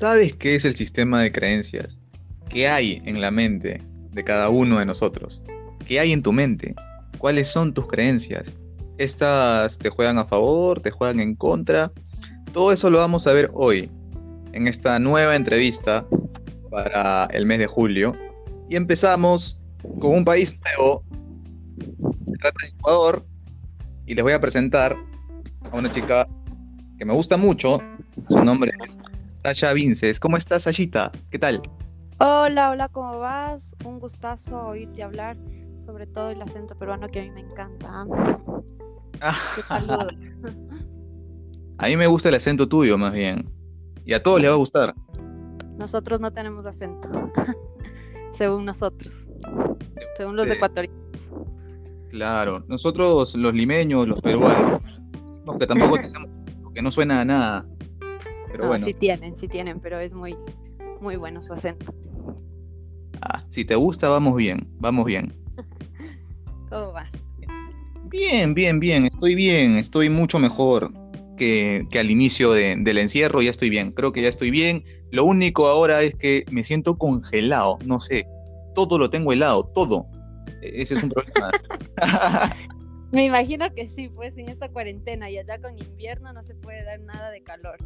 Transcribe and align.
¿Sabes 0.00 0.34
qué 0.34 0.54
es 0.56 0.64
el 0.64 0.72
sistema 0.72 1.22
de 1.22 1.30
creencias? 1.30 1.98
¿Qué 2.48 2.66
hay 2.66 3.02
en 3.04 3.20
la 3.20 3.30
mente 3.30 3.82
de 4.12 4.24
cada 4.24 4.48
uno 4.48 4.78
de 4.78 4.86
nosotros? 4.86 5.42
¿Qué 5.86 6.00
hay 6.00 6.12
en 6.12 6.22
tu 6.22 6.32
mente? 6.32 6.74
¿Cuáles 7.18 7.48
son 7.48 7.74
tus 7.74 7.86
creencias? 7.86 8.50
¿Estas 8.96 9.78
te 9.78 9.90
juegan 9.90 10.16
a 10.16 10.24
favor? 10.24 10.80
¿Te 10.80 10.90
juegan 10.90 11.20
en 11.20 11.34
contra? 11.34 11.92
Todo 12.54 12.72
eso 12.72 12.88
lo 12.88 12.96
vamos 12.96 13.26
a 13.26 13.34
ver 13.34 13.50
hoy, 13.52 13.90
en 14.54 14.68
esta 14.68 14.98
nueva 14.98 15.36
entrevista 15.36 16.06
para 16.70 17.26
el 17.26 17.44
mes 17.44 17.58
de 17.58 17.66
julio. 17.66 18.16
Y 18.70 18.76
empezamos 18.76 19.60
con 20.00 20.14
un 20.14 20.24
país 20.24 20.54
nuevo. 20.64 21.04
Se 22.26 22.38
trata 22.38 22.56
de 22.62 22.68
Ecuador. 22.68 23.22
Y 24.06 24.14
les 24.14 24.22
voy 24.22 24.32
a 24.32 24.40
presentar 24.40 24.96
a 25.70 25.76
una 25.76 25.92
chica 25.92 26.26
que 26.96 27.04
me 27.04 27.12
gusta 27.12 27.36
mucho. 27.36 27.82
Su 28.30 28.42
nombre 28.42 28.72
es 28.82 28.98
Sasha 29.42 29.72
Vinces. 29.72 30.20
¿Cómo 30.20 30.36
estás, 30.36 30.64
Sashita? 30.64 31.10
¿Qué 31.30 31.38
tal? 31.38 31.62
Hola, 32.18 32.70
hola, 32.70 32.88
¿cómo 32.88 33.18
vas? 33.18 33.74
Un 33.84 33.98
gustazo 33.98 34.66
oírte 34.66 35.02
hablar, 35.02 35.38
sobre 35.86 36.06
todo 36.06 36.30
el 36.30 36.42
acento 36.42 36.76
peruano 36.76 37.08
que 37.08 37.20
a 37.20 37.22
mí 37.22 37.30
me 37.30 37.40
encanta. 37.40 38.06
¿Qué 39.54 39.62
a 41.78 41.86
mí 41.86 41.96
me 41.96 42.06
gusta 42.06 42.28
el 42.28 42.34
acento 42.34 42.68
tuyo, 42.68 42.98
más 42.98 43.14
bien. 43.14 43.48
Y 44.04 44.12
a 44.12 44.22
todos 44.22 44.40
les 44.40 44.50
va 44.50 44.54
a 44.54 44.58
gustar. 44.58 44.94
Nosotros 45.78 46.20
no 46.20 46.30
tenemos 46.30 46.66
acento, 46.66 47.08
según 48.32 48.66
nosotros, 48.66 49.26
según 50.16 50.36
los 50.36 50.48
ecuatorianos. 50.48 51.00
Claro, 52.10 52.62
nosotros 52.68 53.34
los 53.34 53.54
limeños, 53.54 54.06
los 54.06 54.20
peruanos, 54.20 54.82
aunque 55.46 55.66
tampoco 55.66 55.96
tenemos, 56.02 56.28
que 56.74 56.82
no 56.82 56.90
suena 56.90 57.22
a 57.22 57.24
nada. 57.24 57.66
Pero 58.50 58.66
bueno. 58.66 58.84
Sí 58.84 58.94
tienen, 58.94 59.36
sí 59.36 59.48
tienen, 59.48 59.80
pero 59.80 60.00
es 60.00 60.12
muy, 60.12 60.36
muy 61.00 61.16
bueno 61.16 61.42
su 61.42 61.52
acento. 61.52 61.94
Ah, 63.22 63.44
si 63.50 63.64
te 63.64 63.74
gusta, 63.74 64.08
vamos 64.08 64.36
bien, 64.36 64.66
vamos 64.78 65.04
bien. 65.04 65.34
¿Cómo 66.70 66.92
vas? 66.92 67.12
Bien, 68.04 68.54
bien, 68.54 68.80
bien, 68.80 69.06
estoy 69.06 69.34
bien, 69.34 69.76
estoy 69.76 70.10
mucho 70.10 70.38
mejor 70.38 70.92
que, 71.36 71.86
al 71.98 72.10
inicio 72.10 72.52
del 72.52 72.98
encierro, 72.98 73.40
ya 73.40 73.50
estoy 73.50 73.70
bien, 73.70 73.92
creo 73.92 74.12
que 74.12 74.22
ya 74.22 74.28
estoy 74.28 74.50
bien. 74.50 74.84
Lo 75.10 75.24
único 75.24 75.66
ahora 75.66 76.02
es 76.02 76.14
que 76.14 76.44
me 76.50 76.62
siento 76.62 76.98
congelado, 76.98 77.78
no 77.84 77.98
sé, 77.98 78.26
todo 78.74 78.98
lo 78.98 79.10
tengo 79.10 79.32
helado, 79.32 79.64
todo. 79.74 80.06
E, 80.60 80.82
ese 80.82 80.94
es 80.94 81.02
un 81.02 81.10
problema. 81.10 81.50
me 83.12 83.24
imagino 83.24 83.72
que 83.74 83.86
sí, 83.86 84.08
pues 84.08 84.36
en 84.36 84.48
esta 84.48 84.68
cuarentena 84.68 85.30
y 85.30 85.38
allá 85.38 85.60
con 85.60 85.78
invierno 85.78 86.32
no 86.32 86.42
se 86.42 86.54
puede 86.54 86.84
dar 86.84 87.00
nada 87.00 87.30
de 87.30 87.42
calor. 87.42 87.78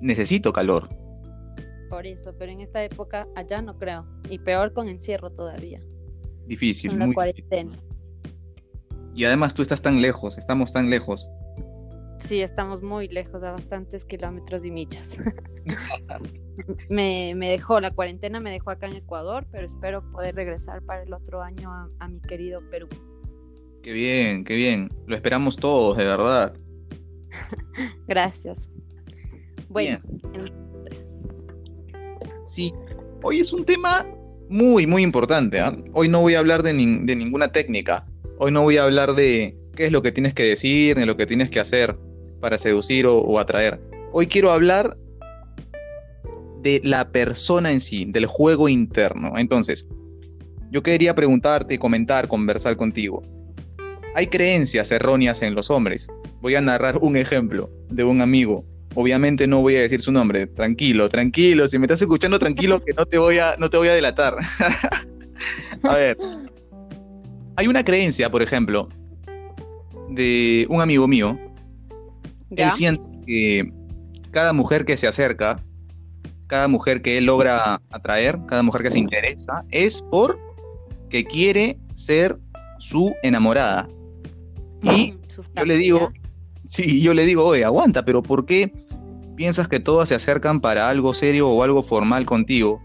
Necesito 0.00 0.52
calor. 0.52 0.88
Por 1.90 2.06
eso, 2.06 2.34
pero 2.38 2.50
en 2.52 2.60
esta 2.60 2.82
época 2.82 3.26
allá 3.34 3.62
no 3.62 3.76
creo. 3.78 4.06
Y 4.28 4.38
peor 4.38 4.72
con 4.72 4.88
encierro 4.88 5.30
todavía. 5.30 5.80
Difícil. 6.46 6.90
Con 6.90 6.98
la 6.98 7.12
cuarentena. 7.12 7.78
Y 9.14 9.24
además 9.24 9.54
tú 9.54 9.62
estás 9.62 9.80
tan 9.80 10.02
lejos, 10.02 10.38
estamos 10.38 10.72
tan 10.72 10.90
lejos. 10.90 11.28
Sí, 12.18 12.40
estamos 12.40 12.82
muy 12.82 13.08
lejos, 13.08 13.42
a 13.42 13.52
bastantes 13.52 14.04
kilómetros 14.04 14.64
y 14.64 14.70
millas. 14.70 15.18
me, 16.88 17.34
dejó, 17.36 17.80
la 17.80 17.90
cuarentena 17.90 18.40
me 18.40 18.50
dejó 18.50 18.70
acá 18.70 18.86
en 18.86 18.96
Ecuador, 18.96 19.46
pero 19.52 19.66
espero 19.66 20.10
poder 20.10 20.34
regresar 20.34 20.82
para 20.82 21.02
el 21.02 21.12
otro 21.12 21.42
año 21.42 21.70
a, 21.98 22.08
mi 22.08 22.20
querido 22.20 22.60
Perú. 22.70 22.88
Qué 23.82 23.92
bien, 23.92 24.44
qué 24.44 24.54
bien. 24.54 24.88
Lo 25.06 25.14
esperamos 25.14 25.56
todos, 25.56 25.96
de 25.96 26.04
verdad. 26.04 26.54
Gracias. 28.08 28.70
Bueno, 29.74 29.98
Sí, 32.54 32.72
hoy 33.22 33.40
es 33.40 33.52
un 33.52 33.64
tema 33.64 34.06
muy, 34.48 34.86
muy 34.86 35.02
importante. 35.02 35.58
¿ah? 35.58 35.76
Hoy 35.92 36.08
no 36.08 36.20
voy 36.20 36.36
a 36.36 36.38
hablar 36.38 36.62
de, 36.62 36.72
de, 36.72 37.16
ninguna 37.16 37.50
técnica. 37.50 38.06
Hoy 38.38 38.52
no 38.52 38.62
voy 38.62 38.76
a 38.76 38.84
hablar 38.84 39.16
de 39.16 39.56
qué 39.74 39.86
es 39.86 39.92
lo 39.92 40.00
que 40.00 40.12
tienes 40.12 40.32
que 40.32 40.44
decir, 40.44 40.96
ni 40.96 41.04
lo 41.04 41.16
que 41.16 41.26
tienes 41.26 41.50
que 41.50 41.58
hacer 41.58 41.96
para 42.40 42.56
seducir 42.56 43.04
o, 43.08 43.36
atraer. 43.40 43.80
Hoy 44.12 44.28
quiero 44.28 44.52
hablar 44.52 44.96
de 46.62 46.80
la 46.84 47.10
persona 47.10 47.72
en 47.72 47.80
sí, 47.80 48.04
del 48.04 48.26
juego 48.26 48.68
interno. 48.68 49.36
Entonces, 49.36 49.88
yo 50.70 50.84
quería 50.84 51.16
preguntarte, 51.16 51.80
comentar, 51.80 52.28
conversar 52.28 52.76
contigo. 52.76 53.24
Hay 54.14 54.28
creencias 54.28 54.92
erróneas 54.92 55.42
en 55.42 55.56
los 55.56 55.68
hombres. 55.68 56.06
Voy 56.40 56.54
a 56.54 56.60
narrar 56.60 56.98
un 56.98 57.16
ejemplo 57.16 57.68
de 57.90 58.04
un 58.04 58.20
amigo 58.20 58.64
Obviamente 58.94 59.46
no 59.46 59.60
voy 59.60 59.76
a 59.76 59.80
decir 59.80 60.00
su 60.00 60.12
nombre. 60.12 60.46
Tranquilo, 60.46 61.08
tranquilo. 61.08 61.66
Si 61.66 61.78
me 61.78 61.86
estás 61.86 62.02
escuchando, 62.02 62.38
tranquilo, 62.38 62.82
que 62.84 62.92
no 62.92 63.04
te 63.04 63.18
voy 63.18 63.38
a, 63.38 63.56
no 63.58 63.68
te 63.68 63.76
voy 63.76 63.88
a 63.88 63.94
delatar. 63.94 64.36
a 65.82 65.94
ver. 65.94 66.16
Hay 67.56 67.66
una 67.66 67.84
creencia, 67.84 68.30
por 68.30 68.42
ejemplo, 68.42 68.88
de 70.10 70.66
un 70.68 70.80
amigo 70.80 71.08
mío. 71.08 71.38
Él 72.50 72.70
siente 72.72 73.02
que 73.26 73.72
cada 74.30 74.52
mujer 74.52 74.84
que 74.84 74.96
se 74.96 75.06
acerca, 75.06 75.60
cada 76.46 76.68
mujer 76.68 77.02
que 77.02 77.18
él 77.18 77.24
logra 77.24 77.80
atraer, 77.90 78.38
cada 78.46 78.62
mujer 78.62 78.82
que 78.82 78.90
se 78.90 78.98
interesa, 78.98 79.64
es 79.70 80.02
por 80.02 80.38
que 81.10 81.24
quiere 81.24 81.78
ser 81.94 82.38
su 82.78 83.14
enamorada. 83.22 83.88
Y 84.82 85.14
yo 85.56 85.64
le 85.64 85.76
digo, 85.76 86.12
sí, 86.64 87.00
yo 87.00 87.14
le 87.14 87.24
digo, 87.24 87.44
oye, 87.44 87.64
aguanta, 87.64 88.04
pero 88.04 88.22
¿por 88.22 88.44
qué 88.44 88.70
piensas 89.36 89.68
que 89.68 89.80
todas 89.80 90.08
se 90.08 90.14
acercan 90.14 90.60
para 90.60 90.88
algo 90.88 91.14
serio 91.14 91.48
o 91.48 91.62
algo 91.62 91.82
formal 91.82 92.24
contigo, 92.24 92.82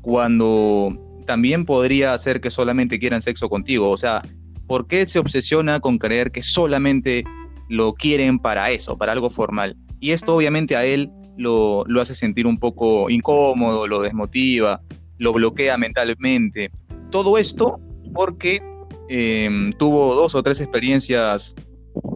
cuando 0.00 0.92
también 1.26 1.64
podría 1.64 2.16
ser 2.18 2.40
que 2.40 2.50
solamente 2.50 2.98
quieran 2.98 3.22
sexo 3.22 3.48
contigo. 3.48 3.90
O 3.90 3.96
sea, 3.96 4.22
¿por 4.66 4.86
qué 4.86 5.06
se 5.06 5.18
obsesiona 5.18 5.80
con 5.80 5.98
creer 5.98 6.32
que 6.32 6.42
solamente 6.42 7.24
lo 7.68 7.92
quieren 7.92 8.38
para 8.38 8.70
eso, 8.70 8.96
para 8.96 9.12
algo 9.12 9.30
formal? 9.30 9.76
Y 10.00 10.12
esto 10.12 10.34
obviamente 10.34 10.76
a 10.76 10.84
él 10.84 11.10
lo, 11.36 11.84
hace 12.00 12.14
sentir 12.14 12.46
un 12.46 12.58
poco 12.58 13.10
incómodo, 13.10 13.86
lo 13.86 14.02
desmotiva, 14.02 14.80
lo 15.18 15.32
bloquea 15.32 15.76
mentalmente. 15.76 16.70
Todo 17.10 17.38
esto 17.38 17.80
porque 18.14 18.62
em, 19.08 19.70
tuvo 19.72 20.14
dos 20.14 20.34
o 20.34 20.42
tres 20.42 20.60
experiencias 20.60 21.54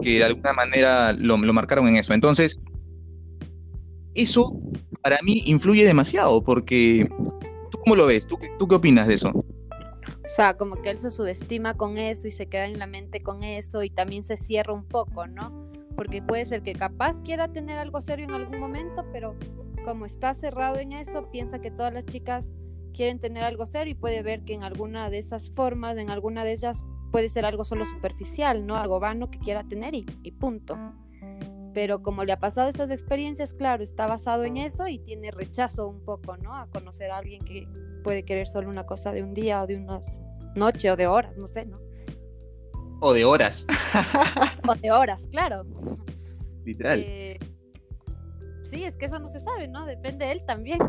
que 0.02 0.18
de 0.18 0.24
alguna 0.24 0.52
manera 0.52 1.12
lo, 1.12 1.36
lo 1.36 1.52
marcaron 1.52 1.86
en 1.88 1.96
eso. 1.96 2.14
Entonces, 2.14 2.58
eso 4.14 4.58
para 5.02 5.18
mí 5.22 5.42
influye 5.46 5.84
demasiado, 5.84 6.42
porque 6.42 7.08
¿tú 7.70 7.78
cómo 7.84 7.96
lo 7.96 8.06
ves? 8.06 8.26
¿Tú, 8.26 8.38
¿Tú 8.58 8.66
qué 8.66 8.74
opinas 8.74 9.06
de 9.06 9.14
eso? 9.14 9.30
O 9.30 10.28
sea, 10.28 10.56
como 10.56 10.76
que 10.76 10.90
él 10.90 10.98
se 10.98 11.10
subestima 11.10 11.74
con 11.74 11.98
eso 11.98 12.26
y 12.26 12.32
se 12.32 12.46
queda 12.46 12.66
en 12.66 12.78
la 12.78 12.86
mente 12.86 13.22
con 13.22 13.42
eso 13.42 13.82
y 13.82 13.90
también 13.90 14.22
se 14.22 14.38
cierra 14.38 14.72
un 14.72 14.84
poco, 14.84 15.26
¿no? 15.26 15.68
Porque 15.94 16.22
puede 16.22 16.46
ser 16.46 16.62
que 16.62 16.72
capaz 16.72 17.20
quiera 17.22 17.48
tener 17.48 17.78
algo 17.78 18.00
serio 18.00 18.24
en 18.24 18.32
algún 18.32 18.58
momento, 18.58 19.04
pero 19.12 19.36
como 19.84 20.06
está 20.06 20.32
cerrado 20.32 20.78
en 20.78 20.92
eso, 20.92 21.30
piensa 21.30 21.60
que 21.60 21.70
todas 21.70 21.92
las 21.92 22.06
chicas 22.06 22.52
quieren 22.94 23.18
tener 23.18 23.44
algo 23.44 23.66
serio 23.66 23.92
y 23.92 23.96
puede 23.96 24.22
ver 24.22 24.44
que 24.44 24.54
en 24.54 24.62
alguna 24.62 25.10
de 25.10 25.18
esas 25.18 25.50
formas, 25.50 25.98
en 25.98 26.08
alguna 26.08 26.44
de 26.44 26.52
ellas 26.52 26.82
puede 27.12 27.28
ser 27.28 27.44
algo 27.44 27.64
solo 27.64 27.84
superficial, 27.84 28.66
¿no? 28.66 28.76
Algo 28.76 29.00
vano 29.00 29.30
que 29.30 29.38
quiera 29.38 29.64
tener 29.64 29.94
y 29.94 30.30
punto 30.32 30.78
pero 31.74 32.02
como 32.02 32.24
le 32.24 32.32
ha 32.32 32.38
pasado 32.38 32.68
estas 32.68 32.90
experiencias, 32.90 33.52
claro, 33.52 33.82
está 33.82 34.06
basado 34.06 34.44
en 34.44 34.56
eso 34.56 34.86
y 34.86 35.00
tiene 35.00 35.32
rechazo 35.32 35.88
un 35.88 36.04
poco, 36.04 36.36
¿no? 36.36 36.56
A 36.56 36.68
conocer 36.68 37.10
a 37.10 37.18
alguien 37.18 37.44
que 37.44 37.68
puede 38.04 38.24
querer 38.24 38.46
solo 38.46 38.70
una 38.70 38.86
cosa 38.86 39.12
de 39.12 39.22
un 39.24 39.34
día 39.34 39.62
o 39.62 39.66
de 39.66 39.76
unas 39.76 40.18
noches 40.54 40.92
o 40.92 40.96
de 40.96 41.08
horas, 41.08 41.36
no 41.36 41.48
sé, 41.48 41.66
¿no? 41.66 41.80
O 43.00 43.12
de 43.12 43.24
horas. 43.24 43.66
o 44.68 44.74
de 44.76 44.92
horas, 44.92 45.26
claro. 45.30 45.66
Literal. 46.64 47.02
Eh, 47.04 47.38
sí, 48.70 48.84
es 48.84 48.96
que 48.96 49.06
eso 49.06 49.18
no 49.18 49.28
se 49.28 49.40
sabe, 49.40 49.66
¿no? 49.66 49.84
Depende 49.84 50.26
de 50.26 50.32
él 50.32 50.44
también. 50.46 50.78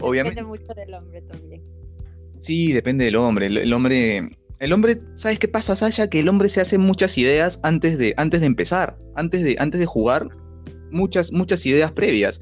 Obviamente. 0.00 0.40
Depende 0.40 0.44
mucho 0.44 0.72
del 0.72 0.94
hombre 0.94 1.20
también. 1.22 1.62
Sí, 2.38 2.72
depende 2.72 3.06
del 3.06 3.16
hombre. 3.16 3.46
el 3.46 3.72
hombre 3.72 4.30
el 4.58 4.72
hombre, 4.72 5.00
¿sabes 5.14 5.38
qué 5.38 5.48
pasa, 5.48 5.76
Sasha? 5.76 6.08
Que 6.08 6.20
el 6.20 6.28
hombre 6.28 6.48
se 6.48 6.60
hace 6.60 6.78
muchas 6.78 7.18
ideas 7.18 7.60
antes 7.62 7.98
de, 7.98 8.14
antes 8.16 8.40
de 8.40 8.46
empezar, 8.46 8.98
antes 9.14 9.42
de, 9.42 9.56
antes 9.58 9.80
de 9.80 9.86
jugar, 9.86 10.28
muchas, 10.90 11.32
muchas 11.32 11.64
ideas 11.66 11.92
previas. 11.92 12.40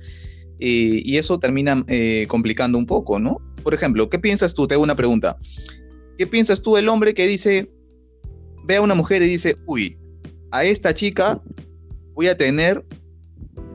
Eh, 0.61 1.03
y 1.05 1.19
eso 1.19 1.39
termina 1.39 1.85
eh, 1.89 2.27
complicando 2.29 2.79
un 2.79 2.87
poco, 2.87 3.19
¿no? 3.19 3.39
Por 3.63 3.75
ejemplo, 3.75 4.09
¿qué 4.09 4.19
piensas 4.19 4.55
tú? 4.55 4.67
Te 4.67 4.75
hago 4.75 4.85
una 4.85 4.95
pregunta. 4.95 5.37
¿Qué 6.17 6.27
piensas 6.27 6.63
tú 6.63 6.77
del 6.77 6.89
hombre 6.89 7.15
que 7.15 7.27
dice, 7.27 7.71
ve 8.65 8.77
a 8.77 8.81
una 8.81 8.95
mujer 8.95 9.23
y 9.23 9.27
dice, 9.27 9.57
uy, 9.67 9.99
a 10.53 10.65
esta 10.65 10.95
chica 10.95 11.43
voy 12.15 12.29
a 12.29 12.37
tener 12.37 12.85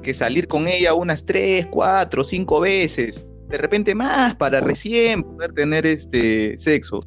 que 0.01 0.13
salir 0.13 0.47
con 0.47 0.67
ella 0.67 0.93
unas 0.93 1.25
tres, 1.25 1.67
cuatro, 1.67 2.23
cinco 2.23 2.61
veces, 2.61 3.25
de 3.49 3.57
repente 3.57 3.93
más 3.95 4.35
para 4.35 4.61
recién 4.61 5.23
poder 5.23 5.51
tener 5.51 5.85
este 5.85 6.57
sexo? 6.57 7.05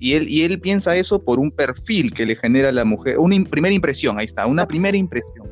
Y 0.00 0.14
él, 0.14 0.28
y 0.28 0.44
él 0.44 0.60
piensa 0.60 0.96
eso 0.96 1.22
por 1.22 1.38
un 1.38 1.50
perfil 1.50 2.12
que 2.12 2.24
le 2.24 2.36
genera 2.36 2.70
la 2.70 2.84
mujer, 2.84 3.18
una 3.18 3.36
primera 3.44 3.74
impresión, 3.74 4.18
ahí 4.18 4.26
está, 4.26 4.46
una 4.46 4.66
primera 4.66 4.96
impresión. 4.96 5.46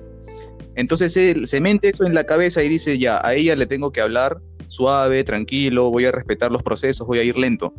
Entonces 0.76 1.16
él 1.16 1.46
se 1.46 1.60
mente 1.60 1.90
eso 1.90 2.04
en 2.04 2.14
la 2.14 2.24
cabeza 2.24 2.62
y 2.62 2.68
dice, 2.68 2.98
ya, 2.98 3.20
a 3.26 3.34
ella 3.34 3.56
le 3.56 3.66
tengo 3.66 3.90
que 3.90 4.00
hablar 4.00 4.40
suave, 4.68 5.24
tranquilo, 5.24 5.90
voy 5.90 6.04
a 6.04 6.12
respetar 6.12 6.52
los 6.52 6.62
procesos, 6.62 7.06
voy 7.06 7.18
a 7.18 7.22
ir 7.22 7.36
lento. 7.36 7.72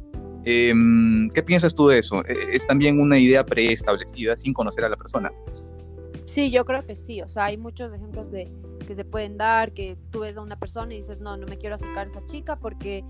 Em, 0.46 1.30
¿Qué 1.30 1.44
piensas 1.44 1.76
tú 1.76 1.88
de 1.88 2.00
eso? 2.00 2.24
E, 2.26 2.56
es 2.56 2.66
también 2.66 3.00
una 3.00 3.20
idea 3.20 3.46
preestablecida 3.46 4.36
sin 4.38 4.54
conocer 4.54 4.86
a 4.86 4.90
la 4.90 4.96
persona. 4.96 5.32
Sí, 6.26 6.52
yo 6.52 6.66
creo 6.66 6.86
que 6.86 6.96
sí. 6.96 7.22
O 7.22 7.28
sea, 7.28 7.46
hay 7.46 7.58
muchos 7.58 7.94
ejemplos 7.94 8.32
de 8.32 8.52
que 8.88 8.96
se 8.96 9.06
pueden 9.06 9.38
dar, 9.38 9.74
que 9.74 9.98
tú 10.10 10.22
ves 10.22 10.38
a 10.38 10.42
una 10.42 10.58
persona 10.58 10.94
y 10.94 10.98
dices, 10.98 11.20
no, 11.20 11.38
no 11.38 11.46
me 11.48 11.58
quiero 11.58 11.76
acercar 11.76 12.06
a 12.06 12.10
esa 12.10 12.26
chica 12.26 12.58
porque 12.58 13.04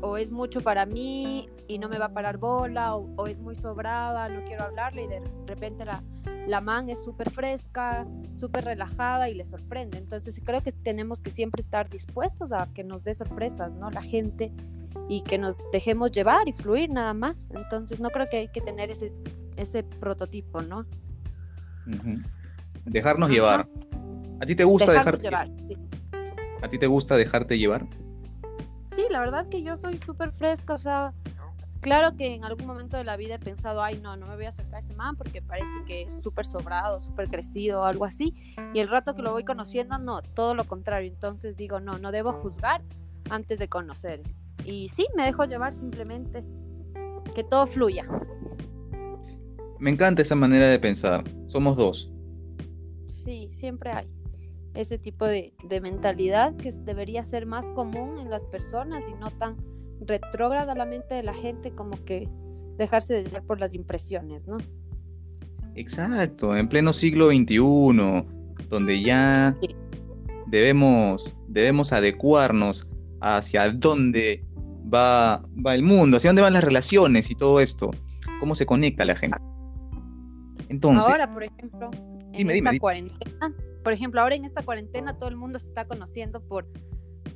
o 0.00 0.16
es 0.16 0.30
mucho 0.30 0.60
para 0.60 0.86
mí 0.86 1.48
y 1.68 1.78
no 1.78 1.88
me 1.88 1.98
va 1.98 2.06
a 2.06 2.12
parar 2.12 2.38
bola, 2.38 2.96
o, 2.96 3.26
es 3.26 3.38
muy 3.38 3.54
sobrada, 3.54 4.28
no 4.28 4.44
quiero 4.44 4.64
hablarle 4.64 5.04
y 5.04 5.06
de 5.08 5.22
repente 5.46 5.84
la, 5.84 6.02
la 6.46 6.60
man 6.60 6.88
es 6.88 7.02
súper 7.04 7.30
fresca, 7.30 8.06
súper 8.38 8.64
relajada 8.64 9.28
y 9.28 9.34
le 9.34 9.44
sorprende. 9.44 9.98
Entonces 9.98 10.40
creo 10.44 10.60
que 10.60 10.72
tenemos 10.72 11.20
que 11.20 11.30
siempre 11.30 11.60
estar 11.60 11.88
dispuestos 11.88 12.52
a 12.52 12.66
que 12.74 12.84
nos 12.84 13.04
dé 13.04 13.14
sorpresas, 13.14 13.72
¿no? 13.72 13.90
La 13.90 14.02
gente 14.02 14.52
y 15.08 15.22
que 15.22 15.38
nos 15.38 15.62
dejemos 15.72 16.10
llevar 16.10 16.48
y 16.48 16.52
fluir 16.52 16.90
nada 16.90 17.14
más. 17.14 17.48
Entonces 17.54 18.00
no 18.00 18.10
creo 18.10 18.28
que 18.30 18.38
hay 18.38 18.48
que 18.48 18.60
tener 18.60 18.90
ese, 18.90 19.12
ese 19.56 19.82
prototipo, 19.82 20.60
¿no? 20.62 20.86
Dejarnos 22.84 23.30
llevar. 23.30 23.68
¿A 24.40 24.46
ti 24.46 24.54
te 24.56 24.64
gusta 24.64 24.92
dejarte 24.92 25.22
llevar? 25.22 25.48
¿A 26.62 26.68
ti 26.68 26.78
te 26.78 26.86
gusta 26.86 27.16
dejarte 27.16 27.58
llevar? 27.58 27.86
Sí, 28.94 29.06
la 29.10 29.20
verdad 29.20 29.48
que 29.48 29.62
yo 29.62 29.76
soy 29.76 29.98
súper 29.98 30.32
fresca, 30.32 30.74
o 30.74 30.78
sea, 30.78 31.14
claro 31.80 32.14
que 32.16 32.34
en 32.34 32.44
algún 32.44 32.66
momento 32.66 32.96
de 32.96 33.04
la 33.04 33.16
vida 33.16 33.36
he 33.36 33.38
pensado, 33.38 33.82
ay, 33.82 33.98
no, 34.02 34.16
no 34.16 34.26
me 34.26 34.36
voy 34.36 34.44
a 34.44 34.50
acercar 34.50 34.76
a 34.76 34.78
ese 34.80 34.94
man 34.94 35.16
porque 35.16 35.40
parece 35.40 35.72
que 35.86 36.02
es 36.02 36.20
súper 36.20 36.44
sobrado, 36.44 37.00
súper 37.00 37.28
crecido 37.28 37.80
o 37.80 37.84
algo 37.84 38.04
así. 38.04 38.34
Y 38.74 38.80
el 38.80 38.88
rato 38.88 39.14
que 39.14 39.22
lo 39.22 39.32
voy 39.32 39.44
conociendo, 39.44 39.98
no, 39.98 40.20
todo 40.22 40.54
lo 40.54 40.64
contrario. 40.64 41.10
Entonces 41.10 41.56
digo, 41.56 41.80
no, 41.80 41.98
no 41.98 42.12
debo 42.12 42.32
juzgar 42.32 42.82
antes 43.30 43.58
de 43.58 43.68
conocer. 43.68 44.22
Y 44.64 44.88
sí, 44.88 45.06
me 45.16 45.24
dejo 45.24 45.44
llevar 45.44 45.74
simplemente. 45.74 46.44
Que 47.34 47.44
todo 47.44 47.66
fluya. 47.66 48.06
Me 49.78 49.90
encanta 49.90 50.20
esa 50.20 50.36
manera 50.36 50.68
de 50.68 50.78
pensar. 50.78 51.24
Somos 51.46 51.76
dos. 51.76 52.12
Sí, 53.08 53.48
siempre 53.48 53.90
hay 53.90 54.21
ese 54.74 54.98
tipo 54.98 55.26
de, 55.26 55.52
mentalidad 55.82 56.54
que 56.56 56.72
debería 56.72 57.24
ser 57.24 57.46
más 57.46 57.68
común 57.70 58.18
en 58.18 58.30
las 58.30 58.44
personas 58.44 59.04
y 59.08 59.14
no 59.14 59.30
tan 59.30 59.56
retrógrada 60.00 60.74
la 60.74 60.84
mente 60.84 61.14
de 61.14 61.22
la 61.22 61.34
gente 61.34 61.72
como 61.72 62.02
que 62.04 62.28
dejarse 62.78 63.14
de 63.14 63.24
llevar 63.24 63.44
por 63.44 63.60
las 63.60 63.74
impresiones, 63.74 64.46
¿no? 64.46 64.58
Exacto, 65.74 66.56
en 66.56 66.68
pleno 66.68 66.92
siglo 66.92 67.28
XXI, 67.30 68.26
donde 68.68 69.02
ya 69.02 69.56
debemos, 70.46 71.34
debemos 71.48 71.92
adecuarnos 71.92 72.90
hacia 73.20 73.70
dónde 73.70 74.44
va, 74.92 75.42
va 75.64 75.74
el 75.74 75.82
mundo, 75.82 76.16
hacia 76.16 76.30
dónde 76.30 76.42
van 76.42 76.52
las 76.52 76.64
relaciones 76.64 77.30
y 77.30 77.34
todo 77.34 77.60
esto, 77.60 77.90
cómo 78.40 78.54
se 78.54 78.66
conecta 78.66 79.04
la 79.04 79.16
gente. 79.16 79.38
Entonces, 80.68 81.08
ahora, 81.08 81.32
por 81.32 81.44
ejemplo, 81.44 81.90
en 82.32 82.50
esta 82.50 82.78
cuarentena, 82.78 83.54
por 83.82 83.92
ejemplo, 83.92 84.20
ahora 84.20 84.34
en 84.34 84.44
esta 84.44 84.62
cuarentena 84.62 85.18
todo 85.18 85.28
el 85.28 85.36
mundo 85.36 85.58
se 85.58 85.66
está 85.66 85.86
conociendo 85.86 86.40
por, 86.40 86.66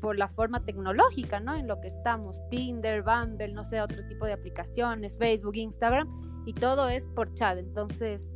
por 0.00 0.18
la 0.18 0.28
forma 0.28 0.64
tecnológica, 0.64 1.40
¿no? 1.40 1.54
En 1.54 1.66
lo 1.66 1.80
que 1.80 1.88
estamos, 1.88 2.42
Tinder, 2.50 3.02
Bumble, 3.02 3.52
no 3.52 3.64
sé, 3.64 3.80
otro 3.80 4.06
tipo 4.06 4.26
de 4.26 4.32
aplicaciones, 4.32 5.18
Facebook, 5.18 5.56
Instagram, 5.56 6.08
y 6.46 6.52
todo 6.52 6.88
es 6.88 7.06
por 7.08 7.34
chat. 7.34 7.58
Entonces, 7.58 8.30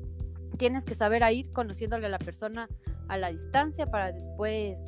tienes 0.56 0.84
que 0.84 0.94
saber 0.94 1.22
ir 1.32 1.52
conociéndole 1.52 2.06
a 2.06 2.10
la 2.10 2.18
persona 2.18 2.68
a 3.08 3.18
la 3.18 3.30
distancia 3.30 3.86
para 3.86 4.12
después 4.12 4.84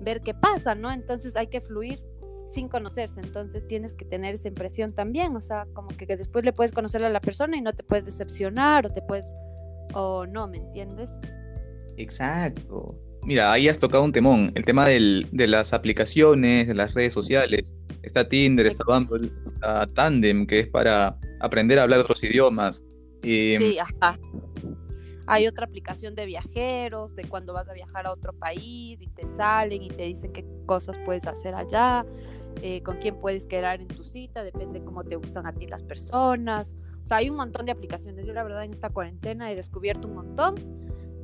ver 0.00 0.20
qué 0.20 0.34
pasa, 0.34 0.74
¿no? 0.74 0.90
Entonces 0.90 1.36
hay 1.36 1.46
que 1.46 1.60
fluir 1.60 2.02
sin 2.48 2.68
conocerse, 2.68 3.20
entonces 3.20 3.66
tienes 3.66 3.94
que 3.94 4.04
tener 4.04 4.34
esa 4.34 4.48
impresión 4.48 4.92
también, 4.92 5.36
o 5.36 5.40
sea, 5.40 5.66
como 5.72 5.88
que 5.88 6.06
después 6.16 6.44
le 6.44 6.52
puedes 6.52 6.72
conocer 6.72 7.04
a 7.04 7.10
la 7.10 7.20
persona 7.20 7.56
y 7.56 7.60
no 7.60 7.72
te 7.72 7.82
puedes 7.82 8.04
decepcionar 8.04 8.86
o 8.86 8.92
te 8.92 9.02
puedes, 9.02 9.26
o 9.94 10.26
no, 10.26 10.48
¿me 10.48 10.58
entiendes? 10.58 11.10
Exacto. 11.96 12.94
Mira, 13.22 13.52
ahí 13.52 13.68
has 13.68 13.80
tocado 13.80 14.04
un 14.04 14.12
temón, 14.12 14.52
el 14.54 14.64
tema 14.64 14.86
del, 14.86 15.26
de 15.32 15.48
las 15.48 15.72
aplicaciones, 15.72 16.68
de 16.68 16.74
las 16.74 16.94
redes 16.94 17.12
sociales. 17.12 17.74
Está 18.02 18.28
Tinder, 18.28 18.66
está 18.66 18.84
Bumble, 18.86 19.32
está 19.44 19.86
Tandem, 19.88 20.46
que 20.46 20.60
es 20.60 20.68
para 20.68 21.18
aprender 21.40 21.78
a 21.78 21.82
hablar 21.82 22.00
otros 22.00 22.22
idiomas. 22.22 22.84
sí, 23.22 23.78
ajá. 23.80 24.16
Hay 25.26 25.48
otra 25.48 25.66
aplicación 25.66 26.14
de 26.14 26.24
viajeros, 26.24 27.16
de 27.16 27.24
cuando 27.24 27.52
vas 27.52 27.68
a 27.68 27.72
viajar 27.72 28.06
a 28.06 28.12
otro 28.12 28.32
país 28.32 29.02
y 29.02 29.08
te 29.08 29.26
salen 29.26 29.82
y 29.82 29.88
te 29.88 30.04
dicen 30.04 30.32
qué 30.32 30.44
cosas 30.66 30.96
puedes 31.04 31.26
hacer 31.26 31.52
allá, 31.52 32.06
eh, 32.62 32.80
con 32.84 32.98
quién 32.98 33.18
puedes 33.18 33.44
quedar 33.44 33.80
en 33.80 33.88
tu 33.88 34.04
cita, 34.04 34.44
depende 34.44 34.84
cómo 34.84 35.02
te 35.02 35.16
gustan 35.16 35.46
a 35.46 35.52
ti 35.52 35.66
las 35.66 35.82
personas. 35.82 36.76
O 37.02 37.06
sea, 37.06 37.16
hay 37.16 37.28
un 37.28 37.36
montón 37.36 37.66
de 37.66 37.72
aplicaciones. 37.72 38.24
Yo 38.24 38.32
la 38.32 38.44
verdad 38.44 38.64
en 38.64 38.70
esta 38.70 38.90
cuarentena 38.90 39.50
he 39.50 39.56
descubierto 39.56 40.06
un 40.06 40.14
montón 40.14 40.54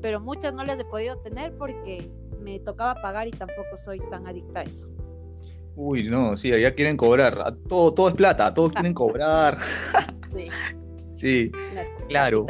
pero 0.02 0.20
muchas 0.20 0.52
no 0.52 0.64
las 0.64 0.78
he 0.78 0.84
podido 0.84 1.16
tener 1.18 1.56
porque 1.56 2.10
me 2.40 2.58
tocaba 2.58 3.00
pagar 3.00 3.28
y 3.28 3.30
tampoco 3.30 3.76
soy 3.82 3.98
tan 4.10 4.26
adicta 4.26 4.60
a 4.60 4.62
eso. 4.64 4.88
Uy, 5.76 6.08
no, 6.08 6.36
sí, 6.36 6.52
allá 6.52 6.74
quieren 6.74 6.96
cobrar. 6.96 7.56
Todo, 7.68 7.94
todo 7.94 8.08
es 8.08 8.14
plata, 8.14 8.52
todos 8.52 8.72
quieren 8.72 8.92
cobrar. 8.92 9.56
Sí. 10.34 10.48
sí, 11.12 11.52
claro. 12.08 12.46